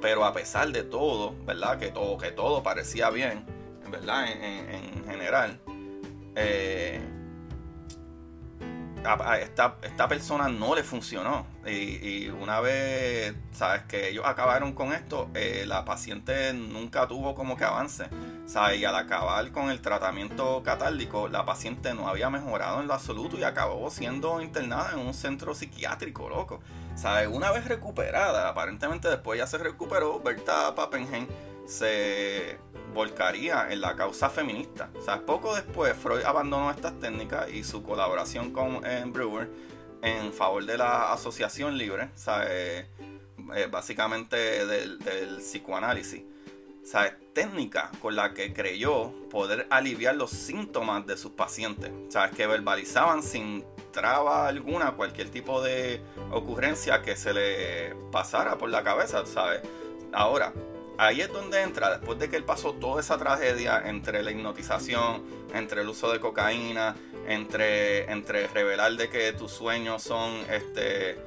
Pero 0.00 0.24
a 0.24 0.32
pesar 0.32 0.70
de 0.70 0.82
todo, 0.82 1.34
¿verdad? 1.44 1.78
Que 1.78 1.90
todo, 1.90 2.18
que 2.18 2.30
todo 2.30 2.62
parecía 2.62 3.10
bien, 3.10 3.46
¿verdad? 3.90 4.26
En, 4.30 5.04
general. 5.06 5.60
Eh, 6.34 7.00
esta, 9.40 9.76
esta, 9.82 10.08
persona 10.08 10.48
no 10.48 10.74
le 10.74 10.82
funcionó. 10.82 11.46
Y, 11.66 12.28
una 12.28 12.60
vez, 12.60 13.34
sabes, 13.52 13.82
que 13.84 14.10
ellos 14.10 14.24
acabaron 14.26 14.72
con 14.72 14.92
esto, 14.92 15.28
eh, 15.34 15.64
la 15.66 15.84
paciente 15.84 16.52
nunca 16.52 17.06
tuvo 17.06 17.34
como 17.34 17.56
que 17.56 17.64
avance. 17.64 18.06
¿sabes? 18.46 18.80
Y 18.80 18.84
al 18.84 18.94
acabar 18.94 19.50
con 19.50 19.70
el 19.70 19.80
tratamiento 19.80 20.62
catártico, 20.62 21.28
la 21.28 21.44
paciente 21.44 21.92
no 21.94 22.08
había 22.08 22.30
mejorado 22.30 22.80
en 22.80 22.86
lo 22.86 22.94
absoluto 22.94 23.36
y 23.38 23.42
acabó 23.42 23.90
siendo 23.90 24.40
internada 24.40 24.92
en 24.92 25.00
un 25.00 25.14
centro 25.14 25.54
psiquiátrico, 25.54 26.28
loco. 26.28 26.60
¿Sabes? 26.94 27.28
Una 27.30 27.50
vez 27.50 27.66
recuperada, 27.66 28.48
aparentemente 28.48 29.08
después 29.08 29.38
ya 29.38 29.46
se 29.46 29.58
recuperó, 29.58 30.20
Berta 30.20 30.74
Pappenheim 30.74 31.26
se 31.66 32.58
volcaría 32.94 33.70
en 33.70 33.80
la 33.80 33.94
causa 33.94 34.30
feminista. 34.30 34.90
O 34.96 35.02
sea, 35.02 35.20
poco 35.20 35.54
después 35.54 35.94
Freud 35.96 36.24
abandonó 36.24 36.70
estas 36.70 36.98
técnicas 36.98 37.50
y 37.50 37.64
su 37.64 37.82
colaboración 37.82 38.52
con 38.52 38.80
eh, 38.86 39.04
Brewer 39.06 39.50
en 40.02 40.32
favor 40.32 40.64
de 40.64 40.78
la 40.78 41.12
asociación 41.12 41.76
libre, 41.76 42.10
eh, 42.48 42.86
eh, 43.54 43.68
básicamente 43.70 44.66
del, 44.66 44.98
psicoanálisis. 45.38 46.22
¿sabes? 46.84 47.14
técnica 47.32 47.90
con 48.00 48.14
la 48.14 48.32
que 48.32 48.54
creyó 48.54 49.12
poder 49.28 49.66
aliviar 49.70 50.14
los 50.14 50.30
síntomas 50.30 51.04
de 51.04 51.16
sus 51.16 51.32
pacientes. 51.32 51.90
¿Sabes? 52.08 52.34
Que 52.34 52.46
verbalizaban 52.46 53.22
sin 53.22 53.64
traba 53.90 54.46
alguna 54.46 54.92
cualquier 54.92 55.30
tipo 55.30 55.60
de 55.62 56.00
ocurrencia 56.30 57.02
que 57.02 57.16
se 57.16 57.32
le 57.34 57.94
pasara 58.12 58.56
por 58.56 58.70
la 58.70 58.84
cabeza, 58.84 59.26
¿sabes? 59.26 59.62
Ahora, 60.12 60.52
ahí 60.98 61.20
es 61.20 61.32
donde 61.32 61.62
entra, 61.62 61.90
después 61.90 62.18
de 62.18 62.28
que 62.28 62.36
él 62.36 62.44
pasó 62.44 62.72
toda 62.74 63.00
esa 63.00 63.18
tragedia 63.18 63.82
entre 63.86 64.22
la 64.22 64.30
hipnotización, 64.30 65.22
entre 65.54 65.82
el 65.82 65.88
uso 65.88 66.12
de 66.12 66.20
cocaína, 66.20 66.96
entre, 67.26 68.10
entre 68.10 68.46
revelar 68.48 68.92
de 68.92 69.08
que 69.08 69.32
tus 69.32 69.52
sueños 69.52 70.02
son 70.02 70.32
este 70.50 71.18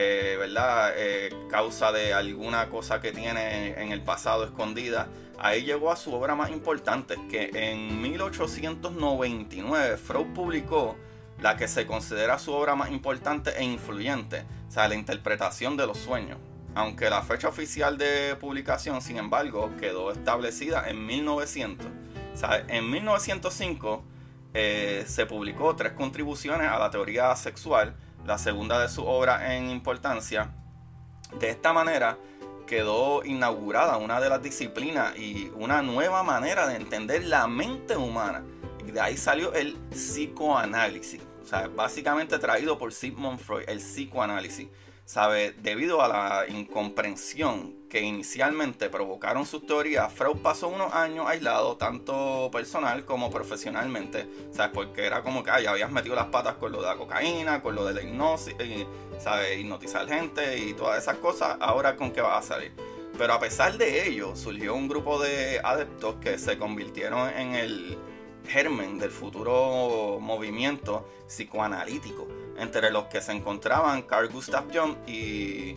eh, 0.00 0.36
¿verdad? 0.38 0.92
Eh, 0.96 1.34
causa 1.50 1.90
de 1.90 2.14
alguna 2.14 2.68
cosa 2.68 3.00
que 3.00 3.10
tiene 3.10 3.82
en 3.82 3.90
el 3.90 4.00
pasado 4.02 4.44
escondida. 4.44 5.08
Ahí 5.38 5.64
llegó 5.64 5.90
a 5.90 5.96
su 5.96 6.14
obra 6.14 6.36
más 6.36 6.50
importante, 6.50 7.16
que 7.28 7.50
en 7.52 8.00
1899 8.00 9.96
Freud 9.96 10.26
publicó 10.34 10.96
la 11.40 11.56
que 11.56 11.66
se 11.66 11.84
considera 11.86 12.38
su 12.38 12.52
obra 12.52 12.76
más 12.76 12.90
importante 12.90 13.50
e 13.58 13.64
influyente, 13.64 14.44
sea, 14.68 14.86
la 14.88 14.94
interpretación 14.94 15.76
de 15.76 15.86
los 15.86 15.98
sueños 15.98 16.38
aunque 16.78 17.10
la 17.10 17.22
fecha 17.22 17.48
oficial 17.48 17.98
de 17.98 18.36
publicación, 18.36 19.02
sin 19.02 19.16
embargo, 19.16 19.72
quedó 19.80 20.12
establecida 20.12 20.88
en 20.88 21.04
1900. 21.04 21.88
en 22.68 22.88
1905 22.88 24.04
eh, 24.54 25.04
se 25.08 25.26
publicó 25.26 25.74
tres 25.74 25.94
contribuciones 25.94 26.68
a 26.68 26.78
la 26.78 26.88
teoría 26.88 27.34
sexual, 27.34 27.96
la 28.24 28.38
segunda 28.38 28.78
de 28.78 28.88
su 28.88 29.04
obra 29.04 29.56
en 29.56 29.70
importancia. 29.70 30.52
De 31.40 31.50
esta 31.50 31.72
manera 31.72 32.16
quedó 32.68 33.24
inaugurada 33.24 33.96
una 33.96 34.20
de 34.20 34.28
las 34.28 34.40
disciplinas 34.40 35.18
y 35.18 35.50
una 35.56 35.82
nueva 35.82 36.22
manera 36.22 36.68
de 36.68 36.76
entender 36.76 37.24
la 37.24 37.48
mente 37.48 37.96
humana. 37.96 38.44
Y 38.86 38.92
de 38.92 39.00
ahí 39.00 39.16
salió 39.16 39.52
el 39.52 39.74
psicoanálisis. 39.90 41.22
básicamente 41.74 42.38
traído 42.38 42.78
por 42.78 42.92
Sigmund 42.92 43.40
Freud, 43.40 43.64
el 43.66 43.78
psicoanálisis. 43.78 44.68
¿Sabe? 45.08 45.52
Debido 45.62 46.02
a 46.02 46.08
la 46.08 46.44
incomprensión 46.48 47.74
que 47.88 48.02
inicialmente 48.02 48.90
provocaron 48.90 49.46
sus 49.46 49.66
teorías, 49.66 50.12
Freud 50.12 50.36
pasó 50.42 50.68
unos 50.68 50.92
años 50.92 51.24
aislado, 51.26 51.78
tanto 51.78 52.50
personal 52.52 53.06
como 53.06 53.30
profesionalmente, 53.30 54.28
¿sabes? 54.52 54.70
Porque 54.74 55.06
era 55.06 55.22
como 55.22 55.42
que 55.42 55.50
ya 55.62 55.70
habías 55.70 55.90
metido 55.90 56.14
las 56.14 56.26
patas 56.26 56.56
con 56.56 56.72
lo 56.72 56.82
de 56.82 56.88
la 56.88 56.96
cocaína, 56.96 57.62
con 57.62 57.74
lo 57.74 57.86
de 57.86 57.94
la 57.94 58.02
hipnosis, 58.02 58.54
¿sabes? 59.18 59.58
Hipnotizar 59.58 60.06
gente 60.06 60.58
y 60.58 60.74
todas 60.74 61.02
esas 61.02 61.16
cosas, 61.16 61.56
ahora 61.58 61.96
con 61.96 62.12
qué 62.12 62.20
vas 62.20 62.44
a 62.44 62.54
salir. 62.54 62.74
Pero 63.16 63.32
a 63.32 63.40
pesar 63.40 63.78
de 63.78 64.08
ello, 64.08 64.36
surgió 64.36 64.74
un 64.74 64.88
grupo 64.88 65.18
de 65.18 65.58
adeptos 65.64 66.16
que 66.16 66.36
se 66.36 66.58
convirtieron 66.58 67.30
en 67.30 67.54
el 67.54 67.98
germen 68.46 68.98
del 68.98 69.10
futuro 69.10 70.18
movimiento 70.20 71.08
psicoanalítico 71.26 72.28
entre 72.58 72.90
los 72.90 73.04
que 73.04 73.20
se 73.20 73.32
encontraban 73.32 74.02
Carl 74.02 74.28
Gustav 74.28 74.64
Jung 74.72 74.96
y, 75.06 75.76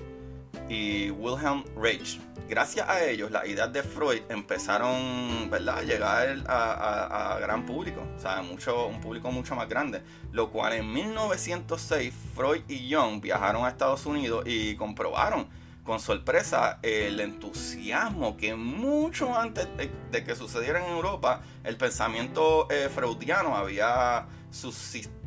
Wilhelm 1.12 1.64
Reich. 1.76 2.20
Gracias 2.48 2.88
a 2.88 3.04
ellos, 3.04 3.30
las 3.32 3.46
ideas 3.46 3.72
de 3.72 3.84
Freud 3.84 4.22
empezaron 4.30 5.50
¿verdad? 5.50 5.80
a 5.80 5.82
llegar 5.84 6.44
a, 6.48 7.38
gran 7.42 7.66
público, 7.66 8.02
o 8.16 8.20
sea, 8.20 8.42
mucho, 8.42 8.88
un 8.88 9.02
público 9.02 9.32
mucho 9.32 9.56
más 9.56 9.68
grande. 9.68 10.02
Lo 10.32 10.50
cual 10.50 10.74
en 10.74 10.92
1906 10.92 12.14
Freud 12.36 12.62
y 12.68 12.94
Jung 12.94 13.22
viajaron 13.22 13.66
a 13.66 13.70
Estados 13.70 14.06
Unidos 14.06 14.44
y 14.46 14.76
comprobaron 14.76 15.48
con 15.84 16.00
sorpresa 16.00 16.80
el 16.84 17.20
entusiasmo 17.20 18.38
que 18.38 18.56
mucho 18.56 19.38
antes 19.38 19.68
de, 19.78 20.24
que 20.24 20.36
sucediera 20.36 20.86
en 20.86 20.92
Europa, 20.92 21.42
el 21.64 21.78
pensamiento 21.78 22.68
eh, 22.70 22.90
freudiano 22.94 23.56
había 23.56 24.28
subsistido, 24.52 25.21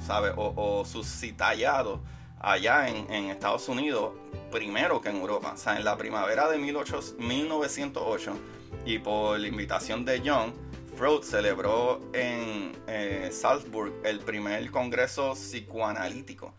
¿sabes? 0.00 0.32
O, 0.36 0.52
o 0.56 0.84
suscitallado 0.84 2.00
allá 2.40 2.88
en, 2.88 3.30
Estados 3.30 3.68
Unidos 3.68 4.12
primero 4.50 5.00
que 5.00 5.08
en 5.08 5.16
Europa. 5.16 5.52
O 5.54 5.56
sea, 5.56 5.76
en 5.76 5.84
la 5.84 5.96
primavera 5.96 6.48
de 6.48 6.58
1908 6.58 8.38
y 8.84 8.98
por 8.98 9.38
la 9.38 9.48
invitación 9.48 10.04
de 10.04 10.22
John, 10.24 10.54
Freud 10.96 11.22
celebró 11.22 12.00
en 12.12 12.72
eh, 12.86 13.30
Salzburg 13.32 13.92
el 14.04 14.20
primer 14.20 14.70
congreso 14.70 15.34
psicoanalítico. 15.34 16.54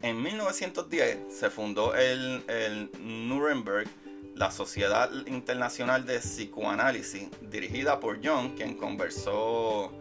En 0.00 0.22
1910 0.22 1.18
se 1.30 1.50
fundó 1.50 1.94
el, 1.94 2.44
el 2.48 2.90
Nuremberg, 3.00 3.88
la 4.34 4.50
Sociedad 4.50 5.10
Internacional 5.26 6.06
de 6.06 6.18
Psicoanálisis, 6.18 7.28
dirigida 7.40 8.00
por 8.00 8.20
John, 8.24 8.54
quien 8.54 8.74
conversó 8.76 9.92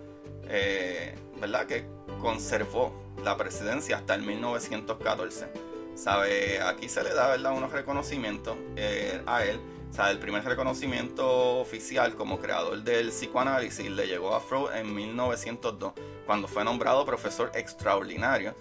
eh, 0.49 1.15
¿verdad? 1.39 1.65
Que 1.65 1.85
conservó 2.23 2.93
la 3.23 3.37
presidencia 3.37 3.97
hasta 3.97 4.15
el 4.15 4.23
1914. 4.23 5.47
¿Sabe? 5.93 6.59
Aquí 6.61 6.89
se 6.89 7.03
le 7.03 7.13
da, 7.13 7.27
¿verdad? 7.27 7.55
Unos 7.55 7.71
reconocimientos 7.71 8.57
eh, 8.75 9.21
a 9.27 9.43
él. 9.43 9.59
¿Sabe? 9.91 10.11
El 10.11 10.19
primer 10.19 10.43
reconocimiento 10.43 11.59
oficial 11.59 12.15
como 12.15 12.39
creador 12.39 12.81
del 12.81 13.09
psicoanálisis 13.09 13.91
le 13.91 14.07
llegó 14.07 14.33
a 14.33 14.39
Freud 14.39 14.71
en 14.73 14.95
1902, 14.95 15.93
cuando 16.25 16.47
fue 16.47 16.63
nombrado 16.63 17.05
profesor 17.05 17.51
extraordinario. 17.53 18.55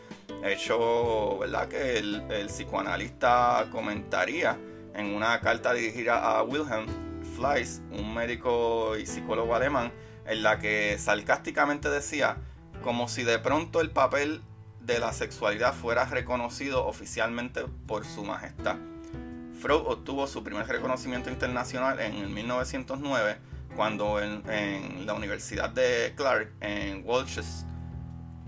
Hecho, 0.45 1.39
¿verdad? 1.39 1.69
Que 1.69 1.99
el, 1.99 2.23
el 2.31 2.49
psicoanalista 2.49 3.69
comentaría 3.71 4.59
en 4.95 5.15
una 5.15 5.41
carta 5.41 5.73
dirigida 5.73 6.19
a 6.19 6.43
Wilhelm 6.43 6.87
Fleiss, 7.37 7.81
un 7.93 8.13
médico 8.13 8.97
y 8.99 9.07
psicólogo 9.07 9.55
alemán, 9.55 9.93
en 10.27 10.43
la 10.43 10.59
que 10.59 10.99
sarcásticamente 10.99 11.89
decía 11.89 12.37
como 12.83 13.09
si 13.09 13.23
de 13.25 13.39
pronto 13.39 13.81
el 13.81 13.91
papel 13.91 14.43
de 14.81 14.99
la 14.99 15.13
sexualidad 15.13 15.75
fuera 15.75 16.05
reconocido 16.05 16.87
oficialmente 16.87 17.63
por 17.87 18.05
su 18.05 18.25
majestad. 18.25 18.77
Freud 19.61 19.83
obtuvo 19.87 20.27
su 20.27 20.43
primer 20.43 20.67
reconocimiento 20.67 21.31
internacional 21.31 22.01
en 22.01 22.15
el 22.17 22.29
1909 22.29 23.39
cuando 23.77 24.21
en, 24.21 25.07
la 25.07 25.15
Universidad 25.15 25.71
de 25.71 26.13
Clark 26.17 26.53
en 26.61 27.05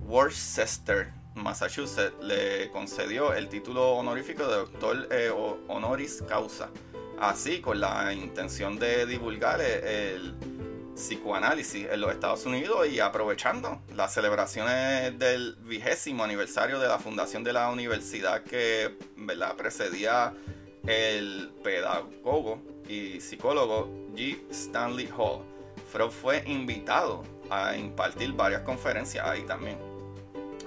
Worcester, 0.07 1.13
Massachusetts, 1.35 2.15
le 2.23 2.71
concedió 2.71 3.33
el 3.33 3.49
título 3.49 3.93
honorífico 3.93 4.47
de 4.47 4.57
doctor 4.57 5.09
eh, 5.11 5.31
honoris 5.69 6.23
causa, 6.29 6.69
así 7.19 7.61
con 7.61 7.81
la 7.81 8.13
intención 8.13 8.79
de 8.79 9.07
divulgar 9.07 9.61
el 9.61 10.35
psicoanálisis 10.95 11.87
en 11.91 12.01
los 12.01 12.13
Estados 12.13 12.47
Unidos 12.47 12.89
y 12.89 13.01
aprovechando 13.01 13.81
las 13.95 14.15
celebraciones 14.15 15.19
del 15.19 15.57
vigésimo 15.63 16.25
aniversario 16.25 16.79
de 16.79 16.89
la 16.89 16.99
fundación 16.99 17.45
de 17.45 17.53
la 17.53 17.71
universidad 17.71 18.43
que 18.43 18.97
¿verdad? 19.17 19.57
precedía 19.57 20.33
el 20.87 21.53
pedagogo 21.63 22.61
y 22.89 23.21
psicólogo 23.21 23.89
G. 24.15 24.43
Stanley 24.51 25.09
Hall. 25.17 25.43
Freud 25.91 26.11
fue 26.11 26.43
invitado 26.47 27.23
a 27.51 27.77
impartir 27.77 28.33
varias 28.33 28.63
conferencias 28.63 29.27
ahí 29.27 29.43
también. 29.43 29.79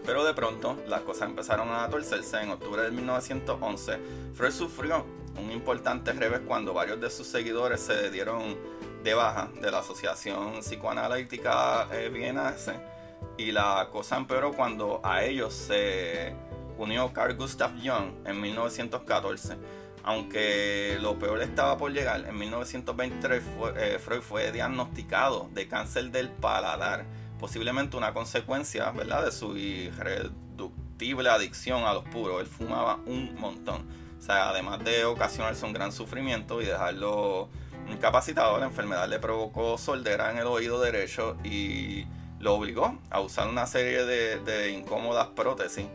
Pero 0.06 0.24
de 0.24 0.34
pronto 0.34 0.78
las 0.88 1.02
cosas 1.02 1.30
empezaron 1.30 1.70
a 1.70 1.90
torcerse. 1.90 2.42
En 2.42 2.52
octubre 2.52 2.82
de 2.82 2.92
1911, 2.92 4.00
Freud 4.34 4.52
sufrió 4.52 5.06
un 5.38 5.52
importante 5.52 6.14
revés 6.14 6.42
cuando 6.48 6.74
varios 6.74 7.00
de 7.00 7.10
sus 7.10 7.28
seguidores 7.28 7.82
se 7.82 8.10
dieron 8.10 8.58
de 9.04 9.14
baja 9.14 9.50
de 9.62 9.72
la 9.72 9.80
Asociación 9.80 10.60
Psicoanalítica 10.60 11.88
eh, 11.92 12.12
y 13.38 13.52
la 13.52 13.90
cosa 13.92 14.18
empeoró 14.18 14.54
cuando 14.54 15.02
a 15.04 15.24
ellos 15.24 15.54
se 15.54 16.34
unió 16.78 17.12
Carl 17.14 17.36
Gustav 17.36 17.72
Jung 17.84 18.26
en 18.26 18.42
1914. 18.42 19.58
Aunque 20.04 20.98
lo 21.02 21.20
peor 21.20 21.42
estaba 21.42 21.78
por 21.78 21.92
llegar, 21.92 22.26
en 22.28 22.38
1923 22.38 23.44
eh, 23.76 24.00
Freud 24.00 24.22
fue 24.22 24.52
diagnosticado 24.52 25.50
de 25.54 25.68
cáncer 25.68 26.12
del 26.12 26.30
paladar, 26.30 27.06
posiblemente 27.40 27.98
una 27.98 28.14
consecuencia 28.14 28.90
¿verdad? 28.92 29.26
de 29.26 29.32
su 29.32 29.58
indescriptible 30.98 31.30
adicción 31.30 31.84
a 31.84 31.94
los 31.94 32.04
puros. 32.06 32.42
Él 32.42 32.48
fumaba 32.48 33.00
un 33.06 33.36
montón. 33.36 33.86
O 34.18 34.22
sea, 34.22 34.50
además 34.50 34.84
de 34.84 35.06
ocasionarse 35.06 35.66
un 35.66 35.74
gran 35.74 35.92
sufrimiento 35.92 36.62
y 36.62 36.66
dejarlo 36.66 37.50
incapacitado, 37.92 38.58
la 38.60 38.66
enfermedad 38.66 39.08
le 39.08 39.20
provocó 39.20 39.78
soldera 39.78 40.32
en 40.32 40.38
el 40.38 40.48
oído 40.48 40.80
derecho 40.80 41.38
y 41.44 42.06
lo 42.40 42.54
obligó 42.56 42.98
a 43.10 43.20
usar 43.20 43.48
una 43.48 43.66
serie 43.66 44.06
de, 44.06 44.72
incómodas 44.72 45.28
prótesis 45.28 45.88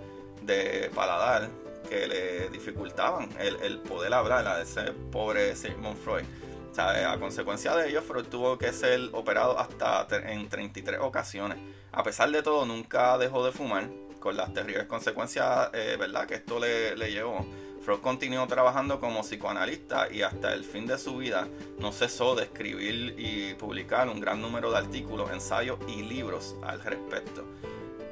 de 0.42 0.90
paladar 0.94 1.48
que 1.88 2.06
le 2.06 2.48
dificultaban 2.48 3.28
el, 3.38 3.78
poder 3.80 4.14
hablar 4.14 4.46
a 4.46 4.62
ese 4.62 4.92
pobre 5.10 5.54
Sigmund 5.54 5.98
Freud. 5.98 6.24
Sea, 6.72 7.12
a 7.12 7.20
consecuencia 7.20 7.76
de 7.76 7.90
ello, 7.90 8.00
Freud 8.00 8.24
tuvo 8.26 8.56
que 8.56 8.72
ser 8.72 9.10
operado 9.12 9.58
hasta 9.58 10.06
en 10.24 10.48
33 10.48 11.00
ocasiones. 11.00 11.58
A 11.92 12.02
pesar 12.02 12.30
de 12.30 12.42
todo, 12.42 12.64
nunca 12.64 13.18
dejó 13.18 13.44
de 13.44 13.52
fumar, 13.52 13.90
con 14.18 14.36
las 14.36 14.54
terribles 14.54 14.86
consecuencias 14.86 15.68
eh, 15.74 15.96
¿verdad? 15.98 16.26
que 16.26 16.36
esto 16.36 16.58
le 16.58 17.10
llevó. 17.10 17.46
Freud 17.82 18.00
continuó 18.00 18.46
trabajando 18.46 19.00
como 19.00 19.22
psicoanalista 19.22 20.10
y 20.10 20.22
hasta 20.22 20.52
el 20.54 20.64
fin 20.64 20.86
de 20.86 20.98
su 20.98 21.16
vida 21.16 21.48
no 21.80 21.90
cesó 21.90 22.36
de 22.36 22.44
escribir 22.44 23.16
y 23.18 23.54
publicar 23.54 24.08
un 24.08 24.20
gran 24.20 24.40
número 24.40 24.70
de 24.70 24.78
artículos, 24.78 25.30
ensayos 25.32 25.78
y 25.88 26.02
libros 26.02 26.54
al 26.62 26.80
respecto. 26.80 27.44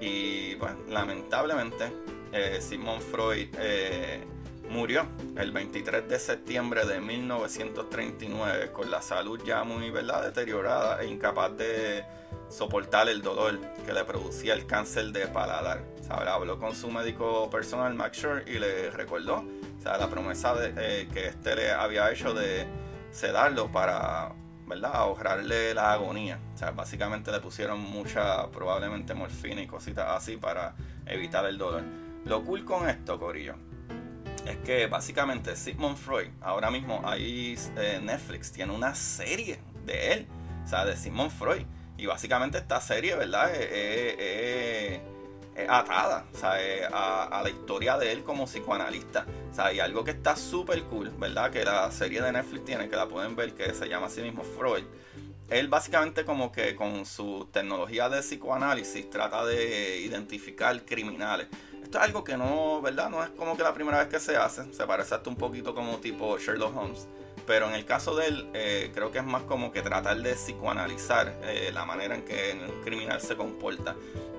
Y 0.00 0.56
bueno, 0.56 0.78
lamentablemente 0.88 1.92
eh, 2.32 2.58
Sigmund 2.60 3.02
Freud 3.02 3.48
eh, 3.58 4.24
murió 4.70 5.06
el 5.36 5.52
23 5.52 6.08
de 6.08 6.18
septiembre 6.18 6.84
de 6.86 7.00
1939 7.00 8.72
con 8.72 8.90
la 8.90 9.02
salud 9.02 9.40
ya 9.44 9.62
muy 9.62 9.90
¿verdad? 9.90 10.24
deteriorada 10.24 11.02
e 11.02 11.06
incapaz 11.06 11.56
de 11.56 12.04
soportar 12.48 13.08
el 13.08 13.22
dolor 13.22 13.60
que 13.86 13.92
le 13.92 14.04
producía 14.04 14.54
el 14.54 14.66
cáncer 14.66 15.12
de 15.12 15.26
paladar. 15.28 15.84
habló 16.08 16.58
con 16.58 16.74
su 16.74 16.90
médico 16.90 17.48
personal 17.50 17.94
Max 17.94 18.18
Schur 18.18 18.44
y 18.48 18.58
le 18.58 18.90
recordó 18.90 19.44
o 19.80 19.82
sea, 19.82 19.96
la 19.96 20.10
promesa 20.10 20.54
eh, 20.58 21.08
que 21.10 21.28
este 21.28 21.56
le 21.56 21.72
había 21.72 22.12
hecho 22.12 22.34
de 22.34 22.66
sedarlo 23.10 23.72
para, 23.72 24.30
¿verdad? 24.66 24.90
Ahorrarle 24.92 25.72
la 25.72 25.94
agonía. 25.94 26.38
O 26.52 26.58
sea, 26.58 26.72
básicamente 26.72 27.32
le 27.32 27.40
pusieron 27.40 27.80
mucha, 27.80 28.46
probablemente 28.50 29.14
morfina 29.14 29.62
y 29.62 29.66
cositas 29.66 30.04
así 30.10 30.36
para 30.36 30.74
evitar 31.06 31.46
el 31.46 31.56
dolor. 31.56 31.82
Lo 32.26 32.44
cool 32.44 32.66
con 32.66 32.90
esto, 32.90 33.18
Corillo, 33.18 33.54
es 34.46 34.58
que 34.58 34.86
básicamente 34.86 35.56
Sigmund 35.56 35.96
Freud, 35.96 36.28
ahora 36.42 36.70
mismo 36.70 37.00
ahí 37.02 37.58
eh, 37.78 38.00
Netflix 38.02 38.52
tiene 38.52 38.74
una 38.74 38.94
serie 38.94 39.62
de 39.86 40.12
él, 40.12 40.28
o 40.62 40.68
sea, 40.68 40.84
de 40.84 40.94
Sigmund 40.94 41.30
Freud. 41.30 41.64
Y 41.96 42.04
básicamente 42.04 42.58
esta 42.58 42.82
serie, 42.82 43.16
¿verdad? 43.16 43.54
Es 43.54 45.00
atada 45.68 46.26
A, 46.92 47.40
la 47.42 47.50
historia 47.50 47.98
de 47.98 48.12
él 48.12 48.22
como 48.22 48.44
psicoanalista. 48.44 49.26
Y 49.74 49.80
algo 49.80 50.04
que 50.04 50.12
está 50.12 50.36
súper 50.36 50.84
cool, 50.84 51.10
¿verdad? 51.18 51.50
Que 51.50 51.64
la 51.64 51.90
serie 51.90 52.22
de 52.22 52.32
Netflix 52.32 52.64
tiene, 52.64 52.88
que 52.88 52.96
la 52.96 53.06
pueden 53.06 53.36
ver, 53.36 53.54
que 53.54 53.74
se 53.74 53.88
llama 53.88 54.06
así 54.06 54.22
mismo 54.22 54.42
Freud. 54.42 54.84
Él 55.48 55.68
básicamente 55.68 56.24
como 56.24 56.52
que 56.52 56.76
con 56.76 57.04
su 57.04 57.48
tecnología 57.52 58.08
de 58.08 58.20
psicoanálisis 58.20 59.10
trata 59.10 59.44
de 59.44 59.98
identificar 59.98 60.84
criminales. 60.84 61.48
Esto 61.82 61.98
es 61.98 62.04
algo 62.04 62.22
que 62.22 62.36
no, 62.36 62.80
¿verdad? 62.80 63.10
No 63.10 63.22
es 63.22 63.30
como 63.30 63.56
que 63.56 63.64
la 63.64 63.74
primera 63.74 63.98
vez 63.98 64.06
que 64.06 64.20
se 64.20 64.36
hace. 64.36 64.72
Se 64.72 64.86
parece 64.86 65.14
hasta 65.14 65.28
un 65.28 65.36
poquito 65.36 65.74
como 65.74 65.98
tipo 65.98 66.38
Sherlock 66.38 66.76
Holmes. 66.76 67.08
Pero 67.46 67.68
en 67.68 67.74
el 67.74 67.84
caso 67.84 68.14
de 68.16 68.26
él, 68.26 68.50
eh, 68.54 68.90
creo 68.94 69.10
que 69.10 69.18
es 69.18 69.24
más 69.24 69.42
como 69.42 69.72
que 69.72 69.82
tratar 69.82 70.16
de 70.18 70.34
psicoanalizar 70.34 71.40
eh, 71.44 71.70
la 71.72 71.84
manera 71.84 72.14
en 72.14 72.22
que 72.22 72.58
un 72.68 72.82
criminal 72.82 73.20
se 73.20 73.36
comporta. 73.36 73.96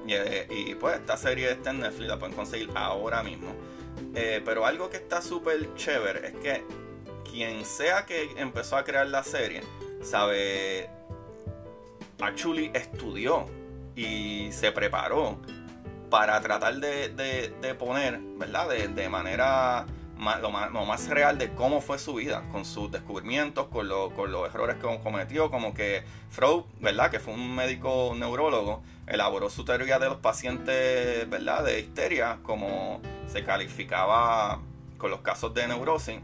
Eh, 0.08 0.48
y, 0.50 0.76
pues 0.76 0.96
esta 0.96 1.16
serie 1.18 1.52
está 1.52 1.72
en 1.72 1.82
Netflix, 1.82 2.08
la 2.08 2.20
pueden 2.20 2.36
conseguir 2.36 2.70
ahora 2.76 3.24
mismo. 3.24 3.54
pero 4.14 4.66
algo 4.66 4.90
que 4.90 4.98
está 4.98 5.22
súper 5.22 5.74
chévere 5.76 6.28
es 6.28 6.34
que 6.36 6.64
quien 7.30 7.66
sea 7.66 8.06
que 8.06 8.32
empezó 8.38 8.78
a 8.78 8.84
crear 8.84 9.08
la 9.08 9.24
serie, 9.24 9.62
sabe, 10.02 10.90
actually 12.20 12.72
estudió 12.74 13.46
y 13.96 14.52
se 14.52 14.72
preparó 14.72 15.38
para 16.10 16.42
tratar 16.42 16.76
de, 16.76 17.76
poner, 17.80 18.20
¿verdad? 18.38 18.68
de 18.70 19.10
manera 19.10 19.86
lo, 20.22 20.52
más, 20.52 21.08
real 21.08 21.38
de 21.38 21.54
cómo 21.54 21.82
fue 21.82 21.98
su 21.98 22.14
vida, 22.14 22.44
con 22.52 22.64
sus 22.64 22.92
descubrimientos, 22.92 23.68
con, 23.68 23.90
con 24.12 24.32
los 24.32 24.54
errores 24.54 24.76
que 24.76 25.00
cometió, 25.02 25.50
como 25.50 25.74
que 25.74 26.04
Freud, 26.30 26.64
¿verdad? 26.80 27.10
Que 27.10 27.20
fue 27.20 27.34
un 27.34 27.56
médico 27.56 28.14
neurólogo, 28.16 28.84
elaboró 29.08 29.50
su 29.50 29.66
teoría 29.66 29.98
de 29.98 30.10
los 30.10 30.18
pacientes, 30.18 31.28
¿verdad? 31.30 31.64
De 31.64 31.80
histeria, 31.80 32.40
como 32.44 33.02
se 33.28 33.44
calificaba 33.44 34.60
con 34.98 35.10
los 35.10 35.22
casos 35.22 35.54
de 35.56 35.68
neurosis, 35.68 36.20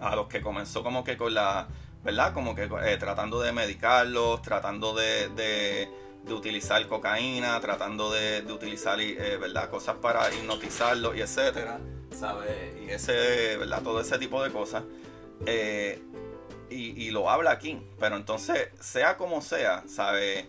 a 0.00 0.14
los 0.14 0.28
que 0.28 0.40
comenzó 0.40 0.84
como 0.84 1.02
que 1.02 1.16
con 1.16 1.34
la, 1.34 1.66
¿verdad? 2.04 2.32
Como 2.32 2.54
que 2.54 2.68
eh, 2.84 2.96
tratando 2.98 3.40
de 3.40 3.52
medicarlos, 3.52 4.42
tratando 4.42 4.94
de, 4.94 5.90
utilizar 6.34 6.86
cocaína, 6.86 7.60
tratando 7.60 8.10
de, 8.10 8.44
utilizar, 8.52 9.00
eh, 9.00 9.36
¿verdad? 9.38 9.70
Cosas 9.70 9.96
para 9.96 10.32
hipnotizarlos 10.34 11.16
y 11.16 11.20
etcétera 11.20 11.80
y 12.80 12.90
ese, 12.90 13.56
¿verdad? 13.56 13.82
Todo 13.82 14.00
ese 14.00 14.18
tipo 14.18 14.42
de 14.42 14.50
cosas. 14.50 14.82
Eh, 15.46 16.02
y, 16.70 17.10
lo 17.10 17.30
habla 17.30 17.52
aquí. 17.52 17.80
Pero 17.98 18.16
entonces, 18.16 18.68
sea 18.80 19.16
como 19.16 19.40
sea, 19.40 19.84
¿sabe? 19.86 20.48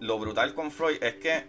Lo 0.00 0.18
brutal 0.18 0.54
con 0.54 0.70
Freud 0.70 1.02
es 1.02 1.14
que 1.14 1.44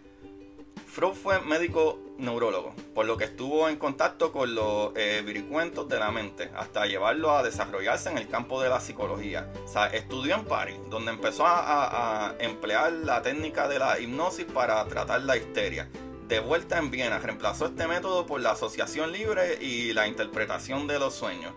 Freud 0.87 1.13
fue 1.13 1.39
médico 1.41 1.99
neurólogo, 2.17 2.73
por 2.95 3.05
lo 3.05 3.17
que 3.17 3.25
estuvo 3.25 3.69
en 3.69 3.77
contacto 3.77 4.31
con 4.31 4.55
los 4.55 4.91
eh, 4.95 5.21
viricuentos 5.23 5.87
de 5.87 5.99
la 5.99 6.09
mente, 6.11 6.49
hasta 6.55 6.87
llevarlo 6.87 7.35
a 7.35 7.43
desarrollarse 7.43 8.09
en 8.09 8.17
el 8.17 8.27
campo 8.27 8.61
de 8.61 8.69
la 8.69 8.79
psicología. 8.79 9.51
O 9.75 9.83
estudió 9.85 10.35
en 10.35 10.45
París, 10.45 10.79
donde 10.89 11.11
empezó 11.11 11.43
a 11.45 12.33
emplear 12.39 12.91
la 12.91 13.21
técnica 13.21 13.67
de 13.67 13.79
la 13.79 13.99
hipnosis 13.99 14.45
para 14.45 14.83
tratar 14.87 15.21
la 15.21 15.37
histeria 15.37 15.87
de 16.27 16.39
vuelta 16.39 16.77
en 16.77 16.91
Viena, 16.91 17.19
reemplazó 17.19 17.67
este 17.67 17.87
método 17.87 18.25
por 18.25 18.41
la 18.41 18.51
asociación 18.51 19.11
libre 19.11 19.57
y 19.61 19.93
la 19.93 20.07
interpretación 20.07 20.85
de 20.87 20.99
los 20.99 21.13
sueños. 21.13 21.53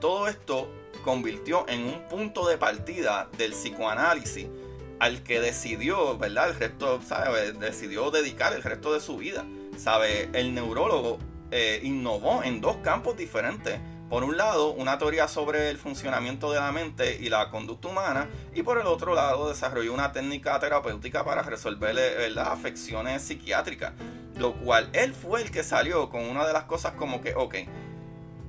Todo 0.00 0.28
esto 0.28 0.68
convirtió 1.02 1.66
en 1.68 1.84
un 1.84 2.06
punto 2.08 2.46
de 2.46 2.58
partida 2.58 3.28
del 3.38 3.52
psicoanálisis 3.52 4.48
al 4.98 5.22
que 5.22 5.40
decidió, 5.40 6.16
¿verdad? 6.18 6.50
El 6.50 6.56
resto, 6.56 7.00
Decidió 7.58 8.10
dedicar 8.10 8.52
el 8.52 8.62
resto 8.62 8.92
de 8.92 9.00
su 9.00 9.16
vida. 9.16 9.44
¿Sabe? 9.76 10.30
El 10.32 10.54
neurólogo 10.54 11.18
eh, 11.50 11.80
innovó 11.82 12.42
en 12.42 12.60
dos 12.60 12.78
campos 12.78 13.16
diferentes 13.16 13.78
por 14.08 14.22
un 14.22 14.36
lado, 14.36 14.70
una 14.70 14.98
teoría 14.98 15.26
sobre 15.26 15.68
el 15.68 15.78
funcionamiento 15.78 16.52
de 16.52 16.60
la 16.60 16.70
mente 16.70 17.18
y 17.20 17.28
la 17.28 17.50
conducta 17.50 17.88
humana, 17.88 18.28
y 18.54 18.62
por 18.62 18.78
el 18.78 18.86
otro 18.86 19.16
lado, 19.16 19.48
desarrolló 19.48 19.92
una 19.92 20.12
técnica 20.12 20.60
terapéutica 20.60 21.24
para 21.24 21.42
resolver 21.42 21.96
eh, 21.98 22.30
las 22.30 22.48
afecciones 22.48 23.22
psiquiátricas, 23.22 23.94
lo 24.36 24.54
cual 24.60 24.88
él 24.92 25.12
fue 25.12 25.42
el 25.42 25.50
que 25.50 25.64
salió 25.64 26.08
con 26.08 26.22
una 26.22 26.46
de 26.46 26.52
las 26.52 26.64
cosas 26.64 26.92
como 26.92 27.20
que, 27.20 27.34
ok, 27.34 27.56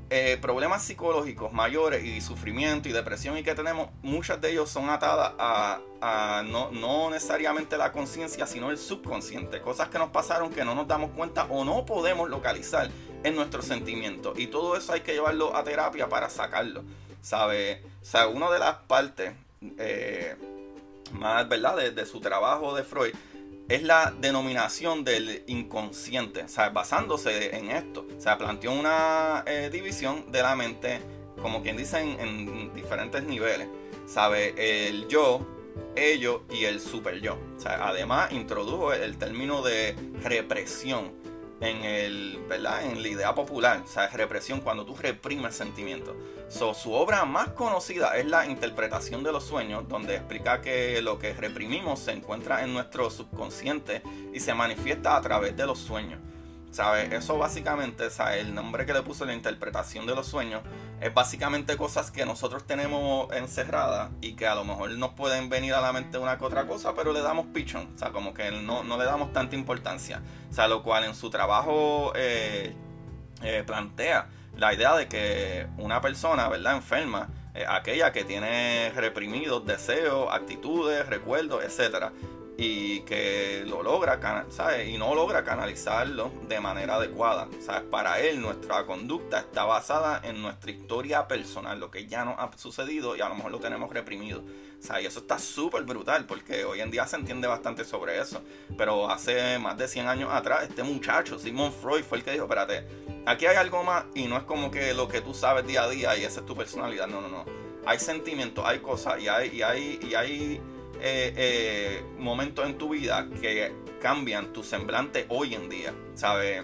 eh, 0.09 0.37
problemas 0.41 0.83
psicológicos 0.83 1.51
mayores 1.51 2.03
y 2.05 2.21
sufrimiento 2.21 2.87
y 2.87 2.93
depresión 2.93 3.37
y 3.37 3.43
que 3.43 3.53
tenemos, 3.55 3.89
muchas 4.01 4.39
de 4.39 4.51
ellos 4.51 4.69
son 4.69 4.89
atadas 4.89 5.33
a, 5.37 6.43
no, 6.45 7.09
necesariamente 7.09 7.77
la 7.77 7.91
conciencia, 7.91 8.47
sino 8.47 8.71
el 8.71 8.77
subconsciente, 8.77 9.61
cosas 9.61 9.89
que 9.89 9.97
nos 9.97 10.09
pasaron 10.09 10.51
que 10.51 10.63
no 10.63 10.75
nos 10.75 10.87
damos 10.87 11.11
cuenta 11.11 11.45
o 11.49 11.65
no 11.65 11.85
podemos 11.85 12.29
localizar 12.29 12.89
en 13.23 13.35
nuestros 13.35 13.65
sentimientos. 13.65 14.39
Y 14.39 14.47
todo 14.47 14.77
eso 14.77 14.93
hay 14.93 15.01
que 15.01 15.13
llevarlo 15.13 15.55
a 15.55 15.63
terapia 15.63 16.07
para 16.07 16.29
sacarlo, 16.29 16.83
¿sabe? 17.21 17.83
O 18.01 18.05
sea, 18.05 18.27
una 18.27 18.49
de 18.49 18.59
las 18.59 18.75
partes 18.75 19.33
eh, 19.77 20.37
más, 21.11 21.49
¿verdad?, 21.49 21.91
de 21.91 22.05
su 22.05 22.21
trabajo 22.21 22.75
de 22.75 22.83
Freud 22.83 23.13
es 23.69 23.83
la 23.83 24.13
denominación 24.19 25.03
del 25.03 25.43
inconsciente, 25.47 26.45
basándose 26.73 27.55
en 27.55 27.71
esto. 27.71 28.05
O 28.17 28.21
sea, 28.21 28.37
planteó 28.37 28.71
una 28.71 29.43
eh, 29.45 29.69
división 29.71 30.31
de 30.31 30.41
la 30.41 30.55
mente, 30.55 30.99
como 31.41 31.61
quien 31.61 31.77
dice, 31.77 31.99
en, 31.99 32.73
diferentes 32.73 33.23
niveles. 33.23 33.67
¿Sabe? 34.05 34.53
El 34.87 35.07
yo, 35.09 35.45
ello 35.95 36.43
y 36.49 36.63
el 36.63 36.79
super 36.79 37.19
yo. 37.19 37.37
Además 37.65 38.31
introdujo 38.31 38.93
el 38.93 39.17
término 39.17 39.61
de 39.61 39.95
represión 40.23 41.11
en, 41.61 41.83
el, 41.83 42.39
¿verdad? 42.47 42.85
en 42.85 43.01
la 43.01 43.07
idea 43.07 43.35
popular, 43.35 43.81
o 43.83 43.87
sea, 43.87 44.07
represión, 44.09 44.61
cuando 44.61 44.85
tú 44.85 44.95
reprimes 44.95 45.55
sentimientos. 45.55 46.15
su 46.49 46.93
obra 46.93 47.25
más 47.25 47.49
conocida 47.49 48.17
es 48.17 48.25
la 48.25 48.45
interpretación 48.45 49.23
de 49.23 49.31
los 49.31 49.43
sueños, 49.43 49.87
donde 49.87 50.15
explica 50.15 50.61
que 50.61 51.01
lo 51.01 51.17
que 51.19 51.33
reprimimos 51.33 51.99
se 51.99 52.11
encuentra 52.11 52.63
en 52.63 52.73
nuestro 52.73 53.09
subconsciente 53.09 54.01
y 54.33 54.39
se 54.39 54.53
manifiesta 54.53 55.15
a 55.15 55.21
través 55.21 55.55
de 55.55 55.65
los 55.65 55.79
sueños. 55.79 56.19
¿Sabes? 56.71 57.11
Eso 57.11 57.37
básicamente, 57.37 58.09
¿sabes? 58.09 58.41
El 58.41 58.53
nombre 58.53 58.85
que 58.85 58.93
le 58.93 59.01
puso 59.01 59.25
la 59.25 59.33
interpretación 59.33 60.05
de 60.05 60.13
los 60.13 60.27
sueños 60.27 60.61
es 61.01 61.13
básicamente 61.13 61.77
cosas 61.77 62.11
que 62.11 62.25
nosotros 62.25 62.67
tenemos 62.67 63.31
encerradas 63.33 64.11
y 64.21 64.33
que 64.33 64.47
a 64.47 64.55
lo 64.55 64.63
mejor 64.63 64.91
nos 64.91 65.13
pueden 65.13 65.49
venir 65.49 65.73
a 65.73 65.81
la 65.81 65.93
mente 65.93 66.17
una 66.17 66.37
que 66.37 66.45
otra 66.45 66.67
cosa, 66.67 66.93
pero 66.93 67.13
le 67.13 67.21
damos 67.21 67.47
pichón. 67.47 67.93
O 67.95 67.97
sea, 67.97 68.11
como 68.11 68.33
que 68.33 68.51
no, 68.51 68.83
no 68.83 68.97
le 68.97 69.05
damos 69.05 69.33
tanta 69.33 69.55
importancia. 69.55 70.21
O 70.49 70.53
sea, 70.53 70.67
lo 70.67 70.83
cual 70.83 71.05
en 71.05 71.15
su 71.15 71.29
trabajo 71.29 72.11
eh, 72.15 72.75
eh, 73.41 73.63
plantea 73.65 74.27
la 74.55 74.73
idea 74.73 74.95
de 74.95 75.07
que 75.07 75.67
una 75.77 76.01
persona, 76.01 76.49
¿verdad? 76.49 76.75
Enferma, 76.75 77.29
eh, 77.55 77.65
aquella 77.67 78.11
que 78.11 78.23
tiene 78.23 78.91
reprimidos 78.95 79.65
deseos, 79.65 80.27
actitudes, 80.31 81.07
recuerdos, 81.07 81.63
etcétera 81.63 82.11
y 82.57 83.01
que 83.01 83.63
lo 83.67 83.83
logra, 83.83 84.19
¿sabes? 84.49 84.89
Y 84.89 84.97
no 84.97 85.13
logra 85.13 85.43
canalizarlo 85.43 86.31
de 86.47 86.59
manera 86.59 86.95
adecuada, 86.95 87.47
¿sabes? 87.59 87.83
Para 87.83 88.19
él 88.19 88.41
nuestra 88.41 88.85
conducta 88.85 89.39
está 89.39 89.63
basada 89.65 90.21
en 90.23 90.41
nuestra 90.41 90.71
historia 90.71 91.27
personal, 91.27 91.79
lo 91.79 91.91
que 91.91 92.07
ya 92.07 92.25
nos 92.25 92.39
ha 92.39 92.49
sucedido 92.57 93.15
y 93.15 93.21
a 93.21 93.29
lo 93.29 93.35
mejor 93.35 93.51
lo 93.51 93.59
tenemos 93.59 93.93
reprimido. 93.93 94.43
¿sabes? 94.79 95.03
Y 95.03 95.07
eso 95.07 95.19
está 95.19 95.37
súper 95.37 95.83
brutal 95.83 96.25
porque 96.25 96.65
hoy 96.65 96.81
en 96.81 96.89
día 96.89 97.05
se 97.05 97.15
entiende 97.15 97.47
bastante 97.47 97.85
sobre 97.85 98.19
eso. 98.19 98.41
Pero 98.75 99.09
hace 99.09 99.59
más 99.59 99.77
de 99.77 99.87
100 99.87 100.07
años 100.07 100.29
atrás, 100.31 100.63
este 100.63 100.81
muchacho, 100.81 101.37
Sigmund 101.37 101.73
Freud, 101.73 102.03
fue 102.03 102.17
el 102.17 102.23
que 102.23 102.31
dijo, 102.31 102.45
espérate, 102.45 102.87
aquí 103.27 103.45
hay 103.45 103.55
algo 103.55 103.83
más 103.83 104.05
y 104.15 104.25
no 104.25 104.35
es 104.35 104.43
como 104.43 104.71
que 104.71 104.95
lo 104.95 105.07
que 105.07 105.21
tú 105.21 105.35
sabes 105.35 105.65
día 105.67 105.83
a 105.83 105.89
día 105.89 106.17
y 106.17 106.23
esa 106.23 106.39
es 106.39 106.45
tu 106.45 106.55
personalidad, 106.55 107.07
no, 107.07 107.21
no, 107.21 107.27
no. 107.27 107.45
Hay 107.85 107.99
sentimientos, 107.99 108.65
hay 108.65 108.79
cosas 108.79 109.21
y 109.21 109.27
hay... 109.27 109.49
Y 109.49 109.61
hay, 109.61 109.99
y 110.01 110.15
hay 110.15 110.61
eh, 111.01 111.33
eh, 111.35 112.03
momentos 112.17 112.65
en 112.65 112.77
tu 112.77 112.89
vida 112.89 113.27
que 113.41 113.73
cambian 114.01 114.53
tu 114.53 114.63
semblante 114.63 115.25
hoy 115.29 115.55
en 115.55 115.69
día, 115.69 115.93
¿sabes? 116.15 116.63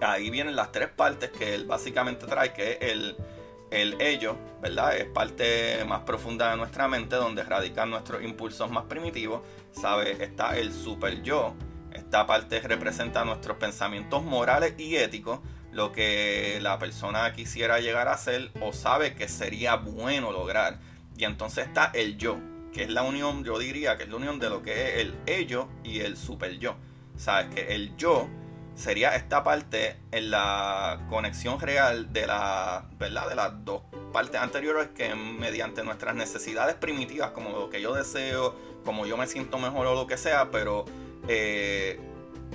Ahí 0.00 0.30
vienen 0.30 0.56
las 0.56 0.72
tres 0.72 0.88
partes 0.88 1.30
que 1.30 1.54
él 1.54 1.66
básicamente 1.66 2.26
trae, 2.26 2.52
que 2.52 2.72
es 2.72 2.78
el, 2.80 3.16
el 3.70 4.00
ello, 4.00 4.36
¿verdad? 4.60 4.96
Es 4.96 5.06
parte 5.06 5.84
más 5.86 6.00
profunda 6.00 6.50
de 6.50 6.56
nuestra 6.56 6.88
mente 6.88 7.16
donde 7.16 7.42
radican 7.42 7.90
nuestros 7.90 8.22
impulsos 8.22 8.70
más 8.70 8.84
primitivos, 8.84 9.42
¿sabes? 9.72 10.20
Está 10.20 10.58
el 10.58 10.72
super 10.72 11.22
yo, 11.22 11.54
esta 11.94 12.26
parte 12.26 12.60
representa 12.60 13.24
nuestros 13.24 13.56
pensamientos 13.56 14.22
morales 14.22 14.74
y 14.78 14.96
éticos, 14.96 15.40
lo 15.72 15.92
que 15.92 16.58
la 16.60 16.78
persona 16.78 17.32
quisiera 17.32 17.80
llegar 17.80 18.08
a 18.08 18.16
ser 18.16 18.50
o 18.60 18.72
sabe 18.72 19.14
que 19.14 19.28
sería 19.28 19.76
bueno 19.76 20.32
lograr. 20.32 20.78
Y 21.16 21.24
entonces 21.24 21.66
está 21.66 21.90
el 21.94 22.18
yo, 22.18 22.38
que 22.72 22.84
es 22.84 22.90
la 22.90 23.02
unión, 23.02 23.44
yo 23.44 23.58
diría 23.58 23.96
que 23.96 24.04
es 24.04 24.08
la 24.08 24.16
unión 24.16 24.38
de 24.38 24.48
lo 24.48 24.62
que 24.62 24.72
es 24.72 24.98
el 25.00 25.14
ello 25.26 25.68
y 25.84 26.00
el 26.00 26.16
super 26.16 26.58
yo. 26.58 26.76
Sabes 27.16 27.54
que 27.54 27.74
el 27.74 27.96
yo 27.96 28.28
sería 28.74 29.14
esta 29.14 29.44
parte 29.44 29.96
en 30.10 30.30
la 30.30 31.06
conexión 31.10 31.60
real 31.60 32.12
de 32.12 32.26
la, 32.26 32.86
¿verdad? 32.98 33.28
De 33.28 33.34
las 33.34 33.64
dos 33.64 33.82
partes 34.12 34.40
anteriores 34.40 34.88
que 34.88 35.14
mediante 35.14 35.82
nuestras 35.82 36.14
necesidades 36.14 36.74
primitivas, 36.74 37.30
como 37.32 37.50
lo 37.50 37.70
que 37.70 37.80
yo 37.80 37.94
deseo, 37.94 38.54
como 38.84 39.06
yo 39.06 39.16
me 39.16 39.26
siento 39.26 39.58
mejor 39.58 39.86
o 39.86 39.94
lo 39.94 40.06
que 40.06 40.16
sea, 40.16 40.50
pero 40.50 40.84
eh, 41.28 42.00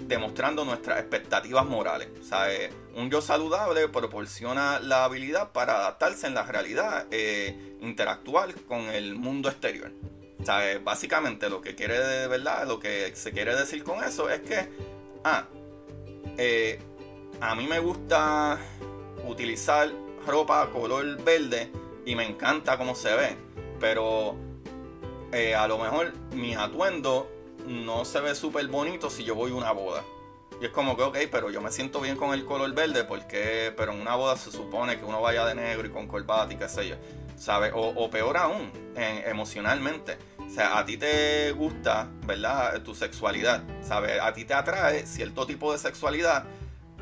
demostrando 0.08 0.66
nuestras 0.66 1.00
expectativas 1.00 1.66
morales. 1.66 2.10
¿sabes? 2.28 2.72
Un 2.98 3.12
yo 3.12 3.22
saludable 3.22 3.88
proporciona 3.90 4.80
la 4.80 5.04
habilidad 5.04 5.52
para 5.52 5.76
adaptarse 5.76 6.26
en 6.26 6.34
la 6.34 6.42
realidad, 6.42 7.06
eh, 7.12 7.78
interactuar 7.80 8.56
con 8.62 8.90
el 8.90 9.14
mundo 9.14 9.50
exterior. 9.50 9.92
¿Sabes? 10.44 10.84
Básicamente 10.84 11.48
lo 11.48 11.62
que 11.62 11.76
quiere 11.76 12.00
de 12.00 12.28
verdad, 12.28 12.68
lo 12.68 12.80
que 12.80 13.16
se 13.16 13.32
quiere 13.32 13.56
decir 13.56 13.84
con 13.84 14.04
eso 14.04 14.32
es 14.32 14.42
que, 14.42 14.68
ah, 15.24 15.46
eh, 16.40 16.80
a 17.40 17.54
mí 17.54 17.68
me 17.68 17.78
gusta 17.78 18.58
utilizar 19.28 19.92
ropa 20.26 20.68
color 20.72 21.24
verde 21.24 21.70
y 22.04 22.16
me 22.16 22.26
encanta 22.26 22.80
cómo 22.80 22.96
se 22.96 23.14
ve, 23.16 23.38
pero 23.80 24.36
eh, 25.32 25.54
a 25.54 25.68
lo 25.68 25.78
mejor 25.78 26.14
mi 26.32 26.56
atuendo 26.56 27.30
no 27.68 28.06
se 28.06 28.22
ve 28.22 28.34
súper 28.34 28.68
bonito 28.70 29.12
si 29.12 29.24
yo 29.24 29.36
voy 29.36 29.52
a 29.52 29.54
una 29.54 29.72
boda. 29.72 30.04
Y 30.60 30.66
es 30.66 30.72
como 30.72 30.98
que, 30.98 31.04
ok, 31.04 31.18
pero 31.32 31.52
yo 31.52 31.62
me 31.62 31.72
siento 31.72 32.02
bien 32.02 32.16
con 32.16 32.34
el 32.34 32.46
color 32.46 32.74
verde 32.74 33.04
porque, 33.04 33.74
pero 33.78 33.92
en 33.92 34.02
una 34.02 34.16
boda 34.16 34.38
se 34.38 34.52
supone 34.52 34.98
que 34.98 35.06
uno 35.06 35.22
vaya 35.22 35.46
de 35.46 35.54
negro 35.54 35.88
y 35.88 35.92
con 35.92 36.08
corbata 36.08 36.52
y 36.54 36.58
qué 36.58 36.68
sé 36.68 36.88
yo. 36.88 36.96
¿Sabes? 37.38 37.72
O, 37.76 38.10
peor 38.10 38.36
aún, 38.36 38.72
emocionalmente. 38.96 40.18
O 40.40 40.50
sea, 40.50 40.80
a 40.80 40.86
ti 40.86 40.98
te 40.98 41.52
gusta, 41.52 42.08
¿verdad? 42.26 42.82
Tu 42.82 42.96
sexualidad, 42.96 43.62
¿sabes? 43.82 44.20
A 44.20 44.34
ti 44.34 44.44
te 44.44 44.56
atrae 44.56 45.06
cierto 45.06 45.46
tipo 45.46 45.72
de 45.72 45.78
sexualidad, 45.78 46.46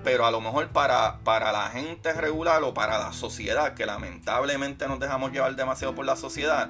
pero 0.03 0.25
a 0.25 0.31
lo 0.31 0.41
mejor 0.41 0.67
para, 0.69 1.19
para 1.23 1.53
la 1.53 1.69
gente 1.69 2.11
regular 2.11 2.61
o 2.63 2.73
para 2.73 2.99
la 2.99 3.13
sociedad, 3.13 3.75
que 3.75 3.85
lamentablemente 3.85 4.89
nos 4.89 4.99
dejamos 4.99 5.31
llevar 5.31 5.55
demasiado 5.55 5.95
por 5.95 6.05
la 6.05 6.17
sociedad, 6.17 6.69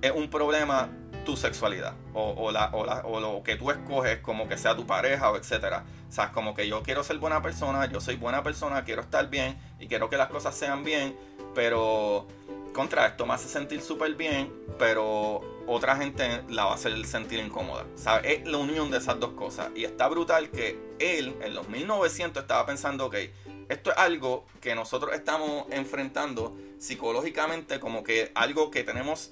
es 0.00 0.10
un 0.10 0.30
problema 0.30 0.88
tu 1.24 1.36
sexualidad 1.36 1.94
o, 2.14 2.50
la, 2.50 2.70
o, 2.72 3.20
lo 3.20 3.42
que 3.42 3.56
tú 3.56 3.70
escoges 3.70 4.18
como 4.18 4.48
que 4.48 4.58
sea 4.58 4.76
tu 4.76 4.86
pareja 4.86 5.30
o 5.30 5.36
etcétera. 5.36 5.84
O 6.08 6.12
sea, 6.12 6.32
como 6.32 6.54
que 6.54 6.68
yo 6.68 6.82
quiero 6.82 7.02
ser 7.04 7.18
buena 7.18 7.40
persona, 7.42 7.86
yo 7.86 8.00
soy 8.00 8.16
buena 8.16 8.42
persona, 8.42 8.84
quiero 8.84 9.02
estar 9.02 9.28
bien 9.30 9.56
y 9.78 9.86
quiero 9.86 10.10
que 10.10 10.16
las 10.16 10.28
cosas 10.28 10.54
sean 10.54 10.84
bien, 10.84 11.16
pero 11.54 12.26
contra 12.74 13.06
esto 13.06 13.26
me 13.26 13.34
hace 13.34 13.48
sentir 13.48 13.80
súper 13.80 14.14
bien, 14.14 14.52
pero 14.78 15.40
otra 15.66 15.96
gente 15.96 16.42
la 16.48 16.64
va 16.64 16.72
a 16.72 16.74
hacer 16.74 17.04
sentir 17.06 17.38
incómoda. 17.38 17.86
¿sabes? 17.96 18.40
Es 18.40 18.46
la 18.46 18.58
unión 18.58 18.90
de 18.90 18.98
esas 18.98 19.18
dos 19.20 19.32
cosas. 19.32 19.70
Y 19.74 19.84
está 19.84 20.08
brutal 20.08 20.50
que 20.50 20.78
él 20.98 21.34
en 21.42 21.54
los 21.54 21.68
1900 21.68 22.42
estaba 22.42 22.66
pensando, 22.66 23.06
ok, 23.06 23.16
esto 23.68 23.90
es 23.90 23.96
algo 23.96 24.44
que 24.60 24.74
nosotros 24.74 25.14
estamos 25.14 25.66
enfrentando 25.70 26.56
psicológicamente 26.78 27.80
como 27.80 28.02
que 28.02 28.32
algo 28.34 28.70
que 28.70 28.84
tenemos 28.84 29.30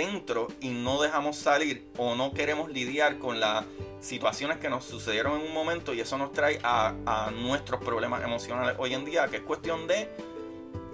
dentro 0.00 0.48
y 0.60 0.70
no 0.70 1.02
dejamos 1.02 1.36
salir 1.36 1.90
o 1.98 2.14
no 2.14 2.32
queremos 2.32 2.70
lidiar 2.70 3.18
con 3.18 3.38
las 3.38 3.66
situaciones 4.00 4.56
que 4.56 4.70
nos 4.70 4.84
sucedieron 4.84 5.38
en 5.38 5.46
un 5.46 5.52
momento 5.52 5.92
y 5.92 6.00
eso 6.00 6.16
nos 6.16 6.32
trae 6.32 6.58
a, 6.62 7.30
nuestros 7.42 7.82
problemas 7.84 8.24
emocionales 8.24 8.76
hoy 8.78 8.94
en 8.94 9.04
día, 9.04 9.28
que 9.28 9.36
es 9.36 9.42
cuestión 9.42 9.86
de 9.86 10.08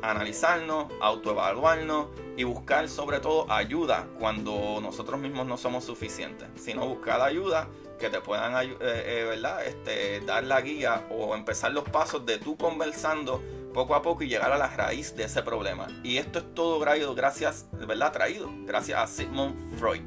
analizarnos, 0.03 0.93
autoevaluarnos 1.01 2.09
y 2.37 2.43
buscar 2.43 2.89
sobre 2.89 3.21
todo 3.21 3.51
ayuda 3.51 4.09
cuando 4.19 4.81
nosotros 4.83 5.21
mismos 5.21 5.47
no 5.47 5.57
somos 5.57 5.85
suficientes, 5.85 6.49
sino 6.57 6.87
buscar 6.87 7.21
ayuda 7.21 7.69
que 8.01 8.11
te 8.11 8.21
puedan 8.21 8.53
eh, 8.61 8.77
eh. 8.81 9.43
Este, 9.67 10.21
dar 10.21 10.45
la 10.45 10.61
guía 10.61 11.07
o 11.11 11.35
empezar 11.37 11.73
los 11.73 11.85
pasos 11.85 12.27
de 12.27 12.39
tú 12.39 12.57
conversando 12.57 13.41
poco 13.77 13.95
a 13.95 14.01
poco 14.01 14.25
y 14.25 14.29
llegar 14.29 14.51
a 14.53 14.57
la 14.57 14.69
raíz 14.69 15.15
de 15.17 15.25
ese 15.25 15.43
problema. 15.43 15.87
Y 16.03 16.17
esto 16.17 16.39
es 16.39 16.55
todo 16.55 16.81
gracias, 17.15 17.67
¿verdad? 17.73 18.11
Traído 18.11 18.51
gracias 18.65 18.99
a 18.99 19.07
Sigmund 19.07 19.79
Freud. 19.79 20.01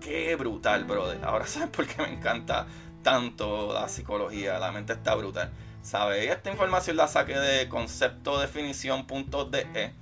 Qué 0.00 0.34
brutal, 0.34 0.82
brother. 0.84 1.20
Ahora 1.24 1.46
sabes 1.52 1.68
por 1.68 1.86
qué 1.86 2.02
me 2.02 2.12
encanta 2.12 2.66
tanto 3.04 3.72
la 3.72 3.88
psicología, 3.88 4.58
la 4.58 4.72
mente 4.72 4.94
está 4.94 5.14
brutal. 5.14 5.52
¿Sabes? 5.82 6.28
Esta 6.28 6.50
información 6.50 6.96
la 6.96 7.06
saqué 7.06 7.38
de 7.38 7.68
conceptodefinición.de, 7.68 9.92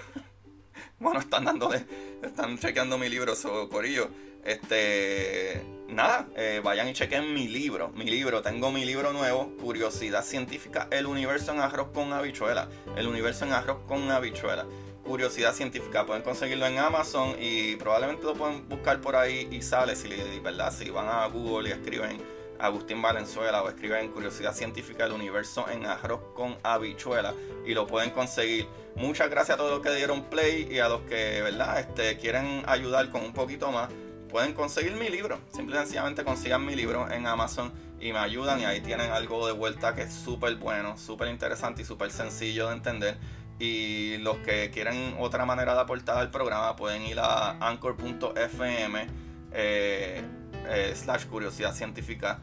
bueno, 1.00 1.20
están 1.20 1.46
dándole, 1.46 1.86
están 2.22 2.58
chequeando 2.58 2.98
mi 2.98 3.08
libro 3.08 3.34
sobre 3.34 3.70
Corillo. 3.70 4.10
Este, 4.44 5.62
nada, 5.88 6.28
eh, 6.36 6.60
vayan 6.62 6.88
y 6.88 6.92
chequen 6.92 7.32
mi 7.32 7.48
libro. 7.48 7.88
Mi 7.88 8.04
libro, 8.04 8.42
tengo 8.42 8.70
mi 8.70 8.84
libro 8.84 9.14
nuevo, 9.14 9.56
Curiosidad 9.62 10.22
Científica, 10.22 10.88
El 10.90 11.06
Universo 11.06 11.54
en 11.54 11.60
Arroz 11.60 11.88
con 11.88 12.12
Habichuela. 12.12 12.68
El 12.98 13.08
Universo 13.08 13.46
en 13.46 13.54
Arroz 13.54 13.78
con 13.88 14.10
Habichuela. 14.10 14.66
Curiosidad 15.08 15.54
Científica, 15.54 16.04
pueden 16.04 16.22
conseguirlo 16.22 16.66
en 16.66 16.78
Amazon 16.78 17.34
y 17.40 17.76
probablemente 17.76 18.24
lo 18.24 18.34
pueden 18.34 18.68
buscar 18.68 19.00
por 19.00 19.16
ahí 19.16 19.48
y 19.50 19.62
sale, 19.62 19.96
si, 19.96 20.06
¿verdad? 20.44 20.70
si 20.70 20.90
van 20.90 21.08
a 21.08 21.24
Google 21.28 21.70
y 21.70 21.72
escriben 21.72 22.18
Agustín 22.58 23.00
Valenzuela 23.00 23.62
o 23.62 23.70
escriben 23.70 24.12
Curiosidad 24.12 24.54
Científica 24.54 25.04
del 25.04 25.14
Universo 25.14 25.66
en 25.70 25.86
Arroz 25.86 26.20
con 26.34 26.58
Habichuela 26.62 27.32
y 27.64 27.72
lo 27.72 27.86
pueden 27.86 28.10
conseguir. 28.10 28.68
Muchas 28.96 29.30
gracias 29.30 29.54
a 29.54 29.56
todos 29.56 29.70
los 29.70 29.80
que 29.80 29.94
dieron 29.94 30.24
play 30.24 30.68
y 30.70 30.78
a 30.78 30.90
los 30.90 31.00
que, 31.02 31.40
¿verdad? 31.40 31.80
Este, 31.80 32.18
quieren 32.18 32.62
ayudar 32.66 33.08
con 33.08 33.22
un 33.22 33.32
poquito 33.32 33.72
más. 33.72 33.88
Pueden 34.28 34.52
conseguir 34.52 34.92
mi 34.92 35.08
libro. 35.08 35.38
Simple 35.54 35.76
y 35.76 35.78
sencillamente 35.78 36.22
consigan 36.22 36.66
mi 36.66 36.76
libro 36.76 37.10
en 37.10 37.26
Amazon 37.26 37.72
y 37.98 38.12
me 38.12 38.18
ayudan 38.18 38.60
y 38.60 38.66
ahí 38.66 38.82
tienen 38.82 39.10
algo 39.10 39.46
de 39.46 39.54
vuelta 39.54 39.94
que 39.94 40.02
es 40.02 40.12
súper 40.12 40.56
bueno, 40.56 40.98
súper 40.98 41.28
interesante 41.28 41.80
y 41.80 41.86
súper 41.86 42.10
sencillo 42.10 42.68
de 42.68 42.74
entender 42.74 43.16
Y 43.58 44.18
los 44.18 44.38
que 44.38 44.70
quieren 44.70 45.16
otra 45.18 45.44
manera 45.44 45.74
de 45.74 45.80
aportar 45.80 46.18
al 46.18 46.30
programa 46.30 46.76
pueden 46.76 47.02
ir 47.02 47.18
a 47.18 47.58
anchor.fm 47.66 49.06
eh, 49.52 50.22
eh, 50.66 50.94
curiosidad 51.28 51.74
científica, 51.74 52.38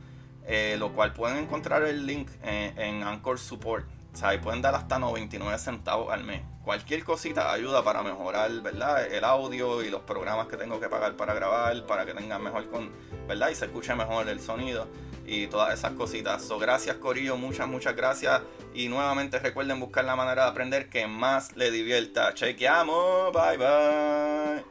eh, 0.46 0.76
lo 0.78 0.94
cual 0.94 1.14
pueden 1.14 1.38
encontrar 1.38 1.84
el 1.84 2.06
link 2.06 2.30
en, 2.44 3.04
Anchor 3.04 3.40
Support. 3.40 3.86
O 4.14 4.18
sea, 4.18 4.30
ahí 4.30 4.38
pueden 4.38 4.62
dar 4.62 4.76
hasta 4.76 4.98
99 4.98 5.58
centavos 5.58 6.12
al 6.12 6.24
mes. 6.24 6.42
Cualquier 6.64 7.04
cosita 7.04 7.52
ayuda 7.52 7.84
para 7.84 8.02
mejorar, 8.02 8.50
¿verdad? 8.62 9.06
El 9.06 9.24
audio 9.24 9.84
y 9.84 9.90
los 9.90 10.02
programas 10.02 10.48
que 10.48 10.58
tengo 10.58 10.80
que 10.80 10.88
pagar 10.88 11.16
para 11.16 11.34
grabar, 11.34 11.86
para 11.86 12.06
que 12.06 12.14
tengan 12.14 12.42
mejor 12.42 12.70
con, 12.70 12.92
¿verdad? 13.28 13.50
Y 13.50 13.56
se 13.56 13.66
escuche 13.66 13.94
mejor 13.94 14.28
el 14.30 14.40
sonido 14.40 14.88
y 15.26 15.48
todas 15.48 15.74
esas 15.78 15.92
cositas. 15.94 16.44
So, 16.44 16.60
gracias 16.60 16.98
Corillo, 16.98 17.38
muchas, 17.38 17.68
muchas 17.68 17.96
gracias. 17.96 18.42
Y 18.74 18.88
nuevamente 18.90 19.40
recuerden 19.40 19.80
buscar 19.80 20.06
la 20.06 20.16
manera 20.16 20.44
de 20.44 20.50
aprender 20.50 20.90
que 20.90 21.08
más 21.08 21.56
le 21.56 21.72
divierta. 21.72 22.34
Chequeamos, 22.34 23.32
bye 23.32 23.58
bye. 23.58 24.64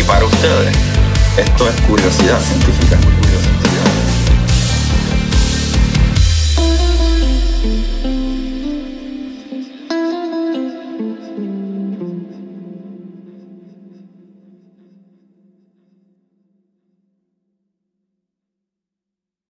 Y 0.00 0.04
para 0.04 0.24
ustedes, 0.24 0.76
esto 1.36 1.68
es 1.68 1.80
curiosidad 1.82 2.40
científica. 2.40 2.98